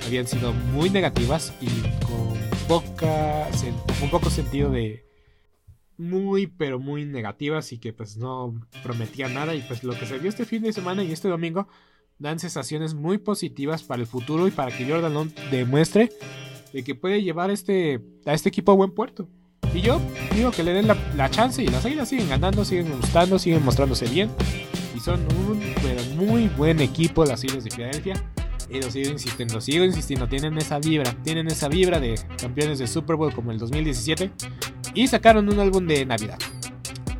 habían 0.07 0.26
sido 0.26 0.53
muy 0.53 0.91
negativas 0.91 1.53
y 1.61 1.66
con 2.05 2.39
poca 2.66 3.47
con 4.01 4.11
poco 4.11 4.30
sentido 4.30 4.70
de 4.70 5.07
muy 5.99 6.46
pero 6.46 6.78
muy 6.78 7.05
negativas 7.05 7.72
y 7.72 7.78
que 7.78 7.92
pues 7.92 8.16
no 8.16 8.55
prometía 8.82 9.28
nada 9.28 9.55
y 9.55 9.62
pues 9.62 9.84
lo 9.84 9.99
que 9.99 10.07
se 10.07 10.18
vio 10.18 10.28
este 10.28 10.44
fin 10.44 10.62
de 10.62 10.72
semana 10.72 11.03
y 11.03 11.12
este 11.12 11.28
domingo 11.28 11.68
dan 12.18 12.38
sensaciones 12.38 12.94
muy 12.94 13.18
positivas 13.18 13.82
para 13.82 14.01
el 14.01 14.07
futuro 14.07 14.49
y 14.49 14.51
para 14.51 14.76
que 14.76 14.88
Jordan 14.88 15.14
Love 15.14 15.34
demuestre 15.51 16.11
de 16.72 16.84
que 16.84 16.94
puede 16.94 17.22
llevar 17.22 17.51
este, 17.51 18.01
a 18.26 18.34
este 18.34 18.49
equipo 18.49 18.72
a 18.72 18.76
buen 18.76 18.92
puerto. 18.92 19.28
Y 19.74 19.80
yo 19.82 20.01
digo 20.34 20.51
que 20.51 20.62
le 20.62 20.72
den 20.72 20.86
la, 20.86 21.30
chance 21.30 21.62
y 21.62 21.68
las 21.68 21.84
águilas 21.84 22.09
siguen 22.09 22.28
ganando, 22.28 22.64
siguen 22.64 22.90
gustando, 22.90 23.38
siguen 23.38 23.64
mostrándose 23.64 24.07
bien. 24.07 24.30
Y 24.94 25.01
son 25.01 25.20
un 25.36 25.61
muy 26.16 26.49
buen 26.49 26.80
equipo 26.80 27.24
las 27.24 27.44
Islas 27.44 27.64
de 27.64 27.70
Filadelfia. 27.70 28.14
Y 28.70 28.82
lo 28.82 28.90
sigo 28.90 29.11
insistiendo, 29.11 29.61
sigo 29.61 29.84
insistiendo, 29.84 30.28
tienen 30.28 30.59
esa 30.59 30.78
vibra, 30.78 31.14
tienen 31.22 31.46
esa 31.46 31.68
vibra 31.68 32.01
de 32.01 32.20
campeones 32.38 32.78
de 32.78 32.86
Super 32.86 33.16
Bowl 33.16 33.32
como 33.32 33.51
el 33.51 33.59
2017. 33.59 34.30
Y 34.99 35.07
sacaron 35.07 35.49
un 35.49 35.61
álbum 35.61 35.86
de 35.86 36.05
Navidad. 36.05 36.38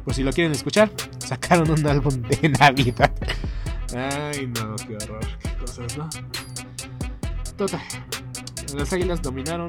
Por 0.05 0.12
si 0.12 0.24
lo 0.24 0.33
quieren 0.33 0.51
escuchar, 0.51 0.91
sacaron 1.18 1.70
un 1.70 1.87
álbum 1.87 2.20
de 2.22 2.49
Navidad. 2.59 3.12
Ay, 3.95 4.49
no, 4.49 4.74
qué 4.74 4.97
horror, 4.97 5.24
qué 5.39 5.55
cosas, 5.61 5.97
¿no? 5.97 6.11
Total. 7.57 7.81
Las 8.74 8.93
Águilas 8.93 9.22
dominaron, 9.22 9.68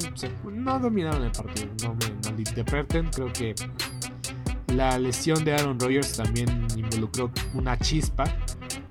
no 0.52 0.80
dominaron 0.80 1.22
el 1.22 1.30
partido, 1.30 1.68
no 1.84 1.94
me 1.94 2.28
malinterpreten. 2.28 3.10
Creo 3.10 3.32
que 3.32 3.54
la 4.74 4.98
lesión 4.98 5.44
de 5.44 5.54
Aaron 5.54 5.78
Rodgers 5.78 6.16
también 6.16 6.66
involucró 6.76 7.30
una 7.54 7.78
chispa 7.78 8.24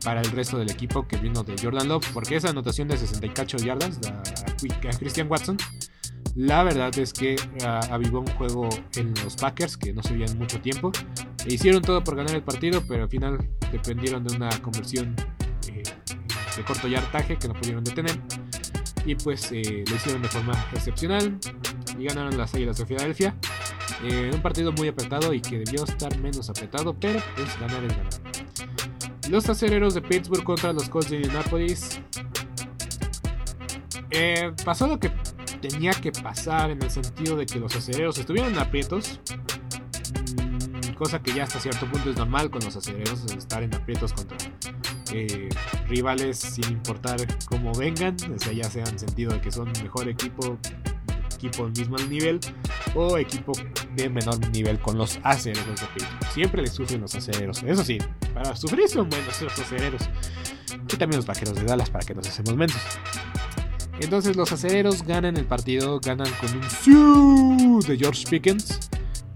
para 0.05 0.21
el 0.21 0.31
resto 0.31 0.57
del 0.57 0.71
equipo 0.71 1.05
que 1.05 1.17
vino 1.17 1.43
de 1.43 1.55
Jordan 1.61 1.89
Love, 1.89 2.07
porque 2.13 2.37
esa 2.37 2.51
anotación 2.51 2.87
de 2.87 2.97
68 2.97 3.57
yardas 3.57 3.99
a, 4.07 4.23
Christian 4.97 5.29
Watson, 5.29 5.57
la 6.39 6.63
verdad 6.63 6.97
es 6.97 7.11
que 7.11 7.35
avivó 7.91 8.21
un 8.21 8.27
juego 8.27 8.69
en 8.95 9.13
los 9.25 9.35
Packers 9.35 9.75
que 9.75 9.91
no 9.91 10.01
se 10.01 10.13
veían 10.13 10.37
mucho 10.37 10.61
tiempo. 10.61 10.89
Hicieron 11.45 11.81
todo 11.81 12.01
por 12.01 12.15
ganar 12.15 12.33
el 12.33 12.43
partido, 12.43 12.81
pero 12.87 13.03
al 13.03 13.09
final 13.09 13.45
dependieron 13.73 14.23
de 14.23 14.37
una 14.37 14.49
conversión 14.61 15.17
eh, 15.67 15.83
de 16.55 16.63
corto 16.63 16.87
yardaje 16.87 17.37
que 17.37 17.49
no 17.49 17.53
pudieron 17.55 17.83
detener 17.83 18.17
y 19.05 19.15
pues 19.15 19.51
eh, 19.51 19.83
lo 19.85 19.95
hicieron 19.97 20.21
de 20.21 20.29
forma 20.29 20.53
excepcional 20.71 21.37
y 21.97 22.05
ganaron 22.05 22.37
las 22.37 22.55
Águilas 22.55 22.77
de 22.77 22.85
Filadelfia. 22.85 23.35
Eh, 24.05 24.31
un 24.33 24.41
partido 24.41 24.71
muy 24.71 24.87
apretado 24.87 25.33
y 25.33 25.41
que 25.41 25.59
debió 25.59 25.83
estar 25.83 26.17
menos 26.19 26.49
apretado, 26.49 26.95
pero 26.97 27.19
pues 27.35 27.59
ganar 27.59 27.83
es 27.83 27.97
ganar. 27.97 29.29
Los 29.29 29.49
aceleros 29.49 29.93
de 29.93 30.01
Pittsburgh 30.01 30.45
contra 30.45 30.71
los 30.71 30.87
Colts 30.87 31.09
de 31.09 31.17
Indianapolis. 31.17 31.99
Pasó 34.63 34.87
lo 34.87 34.99
que 34.99 35.11
tenía 35.59 35.91
que 35.91 36.11
pasar 36.11 36.71
en 36.71 36.81
el 36.81 36.89
sentido 36.89 37.35
de 37.35 37.45
que 37.45 37.59
los 37.59 37.75
aceleros 37.75 38.17
estuvieron 38.17 38.57
aprietos. 38.57 39.19
Mm, 40.35 40.93
cosa 40.93 41.21
que 41.21 41.33
ya 41.33 41.43
hasta 41.43 41.59
cierto 41.59 41.85
punto 41.89 42.09
es 42.09 42.17
normal 42.17 42.49
con 42.49 42.61
los 42.63 42.75
aceleros, 42.75 43.25
estar 43.35 43.63
en 43.63 43.73
aprietos 43.73 44.13
contra 44.13 44.37
eh, 45.11 45.49
rivales 45.87 46.37
sin 46.37 46.65
importar 46.65 47.17
cómo 47.45 47.73
vengan, 47.73 48.15
sea, 48.39 48.53
ya 48.53 48.69
sean 48.69 48.99
sentido 48.99 49.31
de 49.33 49.41
que 49.41 49.51
son 49.51 49.71
mejor 49.81 50.07
equipo, 50.07 50.57
equipo 51.35 51.63
del 51.65 51.73
mismo 51.73 51.97
nivel 52.09 52.39
o 52.95 53.17
equipo 53.17 53.53
de 53.95 54.09
menor 54.09 54.39
nivel 54.51 54.79
con 54.79 54.97
los 54.97 55.19
aceleros 55.23 55.65
de 55.79 56.27
Siempre 56.33 56.61
les 56.61 56.73
sufren 56.73 57.01
los 57.01 57.15
aceleros. 57.15 57.63
Eso 57.63 57.83
sí, 57.83 57.97
para 58.33 58.55
sufrir 58.55 58.87
son 58.87 59.09
buenos 59.09 59.41
los 59.41 59.59
aceleros. 59.59 60.09
Y 60.71 60.97
también 60.97 61.17
los 61.17 61.25
vaqueros 61.25 61.55
de 61.55 61.63
Dallas 61.63 61.89
para 61.89 62.05
que 62.05 62.13
nos 62.13 62.27
hacemos 62.27 62.55
menos. 62.55 62.77
Entonces 63.99 64.35
los 64.35 64.51
aceleros 64.51 65.03
ganan 65.03 65.37
el 65.37 65.45
partido, 65.45 65.99
ganan 65.99 66.27
con 66.39 66.49
un 66.55 67.79
de 67.81 67.97
George 67.97 68.25
Pickens, 68.29 68.89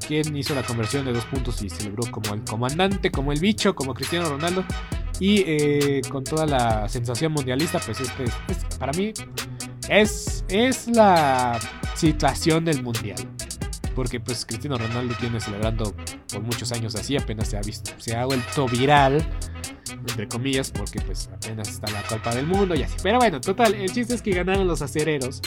quien 0.08 0.36
hizo 0.36 0.56
la 0.56 0.64
conversión 0.64 1.06
de 1.06 1.14
dos 1.14 1.26
puntos 1.26 1.62
y 1.62 1.70
celebró 1.70 2.10
como 2.12 2.34
el 2.34 2.44
comandante, 2.44 3.12
como 3.12 3.32
el 3.32 3.40
bicho, 3.40 3.76
como 3.76 3.94
Cristiano 3.94 4.30
Ronaldo. 4.30 4.64
Y 5.20 5.44
eh, 5.46 6.02
con 6.10 6.24
toda 6.24 6.46
la 6.46 6.90
sensación 6.90 7.34
mundialista, 7.34 7.80
pues 7.80 8.00
este, 8.00 8.26
para 8.80 8.92
mí 8.94 9.14
es, 9.90 10.44
es 10.50 10.88
la 10.88 11.60
situación 11.96 12.66
del 12.66 12.82
mundial. 12.82 13.33
Porque 13.96 14.20
pues 14.20 14.46
Cristiano 14.46 14.78
Ronaldo 14.78 15.16
tiene 15.20 15.40
celebrando 15.40 15.94
por 16.32 16.42
muchos 16.42 16.72
años 16.72 16.96
así, 16.96 17.16
apenas 17.16 17.50
se 17.50 17.58
ha 17.58 17.62
visto, 17.62 17.92
se 17.98 18.16
ha 18.16 18.26
vuelto 18.26 18.68
viral 18.68 19.26
entre 19.92 20.28
comillas, 20.28 20.72
porque 20.72 21.00
pues 21.02 21.30
apenas 21.34 21.70
está 21.70 21.92
la 21.92 22.02
Copa 22.04 22.34
del 22.36 22.46
Mundo 22.46 22.76
y 22.76 22.84
así. 22.84 22.96
Pero 23.02 23.20
bueno, 23.20 23.40
total, 23.42 23.74
el 23.74 23.92
chiste 23.92 24.14
es 24.16 24.22
que 24.22 24.32
ganaron 24.32 24.68
los 24.68 24.82
acereros. 24.82 25.42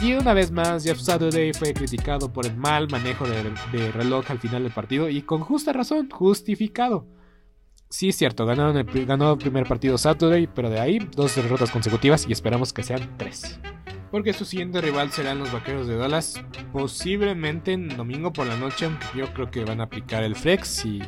Y 0.00 0.14
una 0.14 0.32
vez 0.32 0.50
más, 0.50 0.84
Jeff 0.84 0.98
Saturday 0.98 1.52
fue 1.52 1.74
criticado 1.74 2.32
por 2.32 2.46
el 2.46 2.56
mal 2.56 2.88
manejo 2.90 3.26
de, 3.26 3.92
reloj 3.92 4.30
al 4.30 4.38
final 4.38 4.62
del 4.62 4.72
partido 4.72 5.08
y 5.08 5.22
con 5.22 5.40
justa 5.40 5.72
razón, 5.72 6.08
justificado. 6.10 7.06
Sí, 7.88 8.10
es 8.10 8.16
cierto, 8.16 8.46
ganaron 8.46 8.76
el, 8.76 9.06
ganó 9.06 9.32
el 9.32 9.38
primer 9.38 9.66
partido 9.66 9.98
Saturday, 9.98 10.46
pero 10.46 10.70
de 10.70 10.78
ahí 10.78 10.98
dos 11.16 11.34
derrotas 11.34 11.70
consecutivas 11.70 12.26
y 12.28 12.32
esperamos 12.32 12.72
que 12.72 12.84
sean 12.84 13.16
tres. 13.18 13.58
Porque 14.10 14.32
su 14.32 14.44
siguiente 14.44 14.80
rival 14.80 15.12
serán 15.12 15.38
los 15.38 15.52
Vaqueros 15.52 15.86
de 15.86 15.96
Dallas, 15.96 16.42
posiblemente 16.72 17.72
en 17.72 17.88
domingo 17.96 18.32
por 18.32 18.46
la 18.46 18.56
noche, 18.56 18.90
yo 19.14 19.32
creo 19.32 19.50
que 19.50 19.64
van 19.64 19.80
a 19.80 19.84
aplicar 19.84 20.24
el 20.24 20.34
flex 20.34 20.84
y 20.84 21.00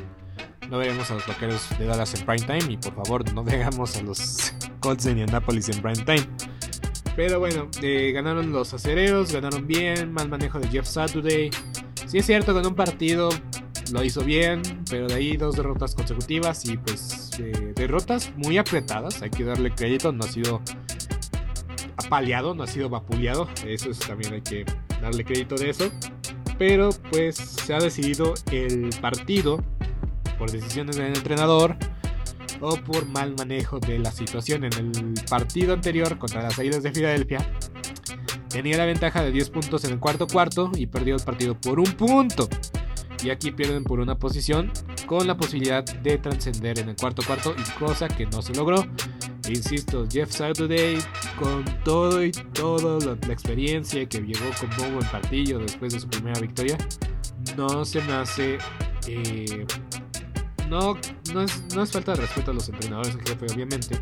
no 0.73 0.79
veremos 0.79 1.11
a 1.11 1.15
los 1.15 1.27
vaqueros 1.27 1.69
de 1.79 1.85
Dallas 1.85 2.15
en 2.15 2.25
prime 2.25 2.47
time. 2.47 2.73
Y 2.73 2.77
por 2.79 2.95
favor, 2.95 3.31
no 3.35 3.45
veamos 3.45 3.97
a 3.97 4.03
los 4.03 4.55
Colts 4.81 5.05
de 5.05 5.11
Indianapolis 5.11 5.69
en 5.69 5.83
prime 5.83 6.05
time. 6.05 6.27
Pero 7.15 7.41
bueno, 7.41 7.69
eh, 7.83 8.11
ganaron 8.13 8.53
los 8.53 8.73
acereros, 8.73 9.33
ganaron 9.33 9.67
bien, 9.67 10.13
mal 10.13 10.31
manejo 10.31 10.59
de 10.59 10.69
Jeff 10.69 10.87
Saturday. 10.87 11.51
Sí 12.07 12.19
es 12.19 12.27
cierto, 12.27 12.55
ganó 12.55 12.71
un 12.71 12.75
partido, 12.75 13.29
lo 13.93 14.03
hizo 14.03 14.25
bien, 14.25 14.63
pero 14.89 15.09
de 15.09 15.15
ahí 15.15 15.37
dos 15.37 15.57
derrotas 15.57 15.95
consecutivas 15.95 16.65
y 16.65 16.79
pues 16.79 17.31
eh, 17.39 17.73
derrotas 17.77 18.33
muy 18.37 18.57
apretadas, 18.57 19.21
hay 19.21 19.29
que 19.29 19.45
darle 19.45 19.73
crédito, 19.75 20.11
no 20.11 20.25
ha 20.25 20.29
sido 20.29 20.63
apaleado, 22.13 22.55
no 22.55 22.63
ha 22.63 22.67
sido 22.67 22.91
vapuleado, 22.91 23.49
eso 23.67 23.91
es, 23.91 23.99
también 23.99 24.35
hay 24.35 24.43
que 24.43 24.67
darle 25.01 25.25
crédito 25.25 25.55
de 25.55 25.71
eso. 25.71 25.91
Pero 26.59 26.91
pues 27.11 27.37
se 27.37 27.73
ha 27.73 27.79
decidido 27.79 28.35
el 28.51 28.91
partido 29.01 29.65
por 30.39 30.51
decisiones 30.51 30.97
del 30.97 31.07
entrenador 31.07 31.75
o 32.61 32.77
por 32.77 33.07
mal 33.07 33.35
manejo 33.39 33.81
de 33.81 33.99
la 33.99 34.13
situación. 34.13 34.65
En 34.65 34.75
el 34.75 35.15
partido 35.31 35.73
anterior 35.73 36.19
contra 36.19 36.43
las 36.43 36.59
Águilas 36.59 36.83
de 36.83 36.93
Filadelfia, 36.93 37.51
tenía 38.51 38.77
la 38.77 38.85
ventaja 38.85 39.23
de 39.23 39.33
10 39.33 39.49
puntos 39.49 39.85
en 39.85 39.93
el 39.93 39.99
cuarto 39.99 40.27
cuarto 40.27 40.71
y 40.77 40.87
perdió 40.87 41.17
el 41.17 41.23
partido 41.23 41.59
por 41.59 41.81
un 41.81 41.93
punto. 41.93 42.47
Y 43.25 43.31
aquí 43.31 43.53
pierden 43.53 43.85
por 43.85 44.01
una 44.01 44.19
posición 44.19 44.71
con 45.07 45.27
la 45.27 45.39
posibilidad 45.39 45.83
de 45.83 46.19
trascender 46.19 46.79
en 46.79 46.91
el 46.91 46.97
cuarto 46.97 47.23
cuarto 47.27 47.55
y 47.57 47.79
cosa 47.79 48.07
que 48.07 48.27
no 48.27 48.43
se 48.43 48.53
logró. 48.53 48.85
Insisto, 49.49 50.07
Jeff 50.11 50.30
Saturday 50.30 50.99
con 51.38 51.64
todo 51.84 52.24
y 52.24 52.30
toda 52.30 53.05
la, 53.05 53.32
experiencia 53.32 54.07
que 54.09 54.20
llegó 54.20 54.51
con 54.61 54.70
Bobo 54.76 55.01
en 55.01 55.09
partido 55.11 55.59
después 55.59 55.93
de 55.93 56.01
su 56.01 56.09
primera 56.09 56.38
victoria, 56.40 56.78
no 57.57 57.84
se 57.84 58.01
me 58.03 58.12
hace 58.12 58.59
eh, 59.09 59.66
no, 60.72 60.97
no, 61.34 61.43
es, 61.43 61.93
falta 61.93 62.12
de 62.12 62.22
respeto 62.22 62.51
a 62.51 62.55
los 62.55 62.68
entrenadores 62.68 63.14
en 63.14 63.20
jefe, 63.26 63.47
obviamente. 63.53 63.99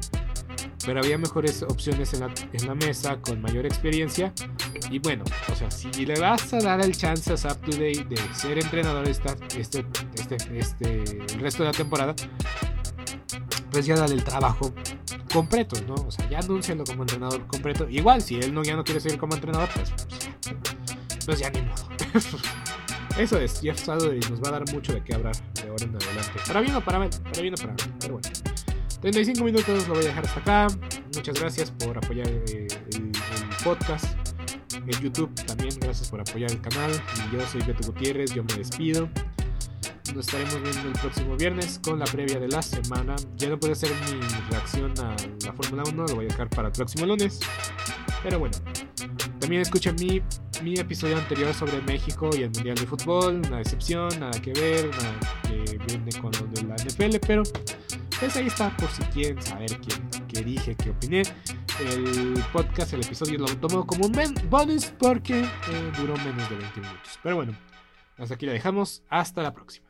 Pero 0.86 1.00
había 1.00 1.18
mejores 1.18 1.62
opciones 1.62 2.14
en 2.14 2.20
la, 2.66 2.74
mesa 2.74 3.20
con 3.20 3.42
mayor 3.42 3.66
experiencia. 3.66 4.32
Y 4.88 5.00
bueno, 5.00 5.24
o 5.50 5.54
sea, 5.56 5.70
si 5.70 6.06
le 6.06 6.18
vas 6.20 6.54
a 6.54 6.58
dar 6.58 6.80
el 6.80 6.96
chance 6.96 7.32
a 7.32 7.36
Zap 7.36 7.60
Today 7.64 8.04
de 8.04 8.16
ser 8.34 8.58
entrenador 8.58 9.08
esta, 9.08 9.36
este, 9.58 9.84
este, 10.14 10.58
este, 10.58 11.02
el 11.34 11.40
resto 11.40 11.64
de 11.64 11.70
la 11.70 11.76
temporada, 11.76 12.14
pues 13.70 13.86
ya 13.86 13.96
dale 13.96 14.14
el 14.14 14.24
trabajo 14.24 14.72
completo, 15.32 15.80
¿no? 15.86 15.94
O 15.94 16.10
sea, 16.10 16.28
ya 16.28 16.38
anúncialo 16.40 16.84
como 16.84 17.02
entrenador 17.02 17.46
completo. 17.46 17.88
Igual, 17.88 18.22
si 18.22 18.36
él 18.36 18.52
no, 18.52 18.62
ya 18.62 18.76
no 18.76 18.84
quiere 18.84 19.00
seguir 19.00 19.18
como 19.18 19.34
entrenador, 19.34 19.68
pues, 19.74 19.90
pues, 19.90 21.26
pues 21.26 21.38
ya 21.38 21.50
ni 21.50 21.62
modo. 21.62 21.88
Eso 23.18 23.38
es, 23.38 23.60
Jeff 23.60 23.78
Saturday 23.78 24.20
nos 24.30 24.40
va 24.42 24.48
a 24.48 24.52
dar 24.52 24.72
mucho 24.72 24.92
de 24.92 25.02
qué 25.02 25.14
hablar 25.14 25.34
de 25.54 25.68
ahora 25.68 25.84
en 25.84 25.94
adelante. 25.96 26.40
Para 26.46 26.60
bien 26.60 26.74
o 26.74 26.84
para 26.84 26.98
mal, 26.98 27.10
para 27.10 27.42
bien 27.42 27.54
o 27.54 27.56
para 27.56 27.68
mal, 27.68 27.96
pero 28.00 28.14
bueno. 28.14 28.28
35 29.00 29.44
minutos 29.44 29.88
lo 29.88 29.94
voy 29.94 30.04
a 30.04 30.08
dejar 30.08 30.26
hasta 30.26 30.40
acá. 30.40 30.66
Muchas 31.14 31.40
gracias 31.40 31.70
por 31.70 31.96
apoyar 31.96 32.28
eh, 32.28 32.68
el, 32.92 33.10
podcast. 33.64 34.04
En 34.74 35.00
YouTube 35.02 35.34
también, 35.44 35.74
gracias 35.80 36.08
por 36.10 36.20
apoyar 36.20 36.50
el 36.50 36.60
canal. 36.60 36.90
Yo 37.32 37.40
soy 37.46 37.62
Beto 37.62 37.86
Gutiérrez, 37.86 38.32
yo 38.32 38.42
me 38.44 38.54
despido. 38.54 39.08
Nos 40.14 40.26
estaremos 40.26 40.60
viendo 40.62 40.88
el 40.88 40.98
próximo 41.00 41.36
viernes 41.36 41.80
con 41.84 41.98
la 41.98 42.04
previa 42.04 42.40
de 42.40 42.48
la 42.48 42.62
semana. 42.62 43.14
Ya 43.36 43.48
no 43.48 43.60
puede 43.60 43.76
ser 43.76 43.90
mi 43.90 44.20
reacción 44.50 44.92
a 44.98 45.14
la 45.44 45.52
Fórmula 45.52 45.84
1, 45.86 46.06
lo 46.06 46.14
voy 46.16 46.24
a 46.24 46.28
dejar 46.28 46.50
para 46.50 46.68
el 46.68 46.72
próximo 46.72 47.06
lunes. 47.06 47.38
Pero 48.22 48.40
bueno, 48.40 48.56
también 49.38 49.62
escucha 49.62 49.92
mi, 49.92 50.20
mi 50.62 50.74
episodio 50.74 51.16
anterior 51.16 51.54
sobre 51.54 51.80
México 51.82 52.28
y 52.32 52.42
el 52.42 52.50
Mundial 52.50 52.76
de 52.76 52.86
Fútbol. 52.86 53.42
Una 53.46 53.58
decepción, 53.58 54.08
nada 54.18 54.40
que 54.40 54.52
ver, 54.52 54.90
nada 54.90 55.20
que 55.42 55.78
viene 55.86 56.12
con 56.20 56.32
lo 56.32 56.46
de 56.48 56.62
la 56.64 56.74
NFL, 56.74 57.16
pero 57.26 57.42
pues 58.18 58.36
ahí 58.36 58.48
está 58.48 58.76
por 58.76 58.90
si 58.90 59.02
quieren 59.04 59.40
saber 59.40 59.80
qué, 60.28 60.42
dije, 60.42 60.74
qué 60.74 60.90
opiné. 60.90 61.22
El 61.80 62.44
podcast, 62.52 62.92
el 62.92 63.00
episodio 63.00 63.38
lo 63.38 63.46
tomo 63.56 63.86
como 63.86 64.06
un 64.06 64.12
bonus 64.50 64.86
porque 64.98 65.40
eh, 65.40 65.92
duró 65.96 66.14
menos 66.16 66.50
de 66.50 66.56
20 66.56 66.80
minutos. 66.80 67.18
Pero 67.22 67.36
bueno, 67.36 67.56
hasta 68.18 68.34
aquí 68.34 68.44
la 68.44 68.52
dejamos. 68.52 69.02
Hasta 69.08 69.42
la 69.42 69.54
próxima. 69.54 69.89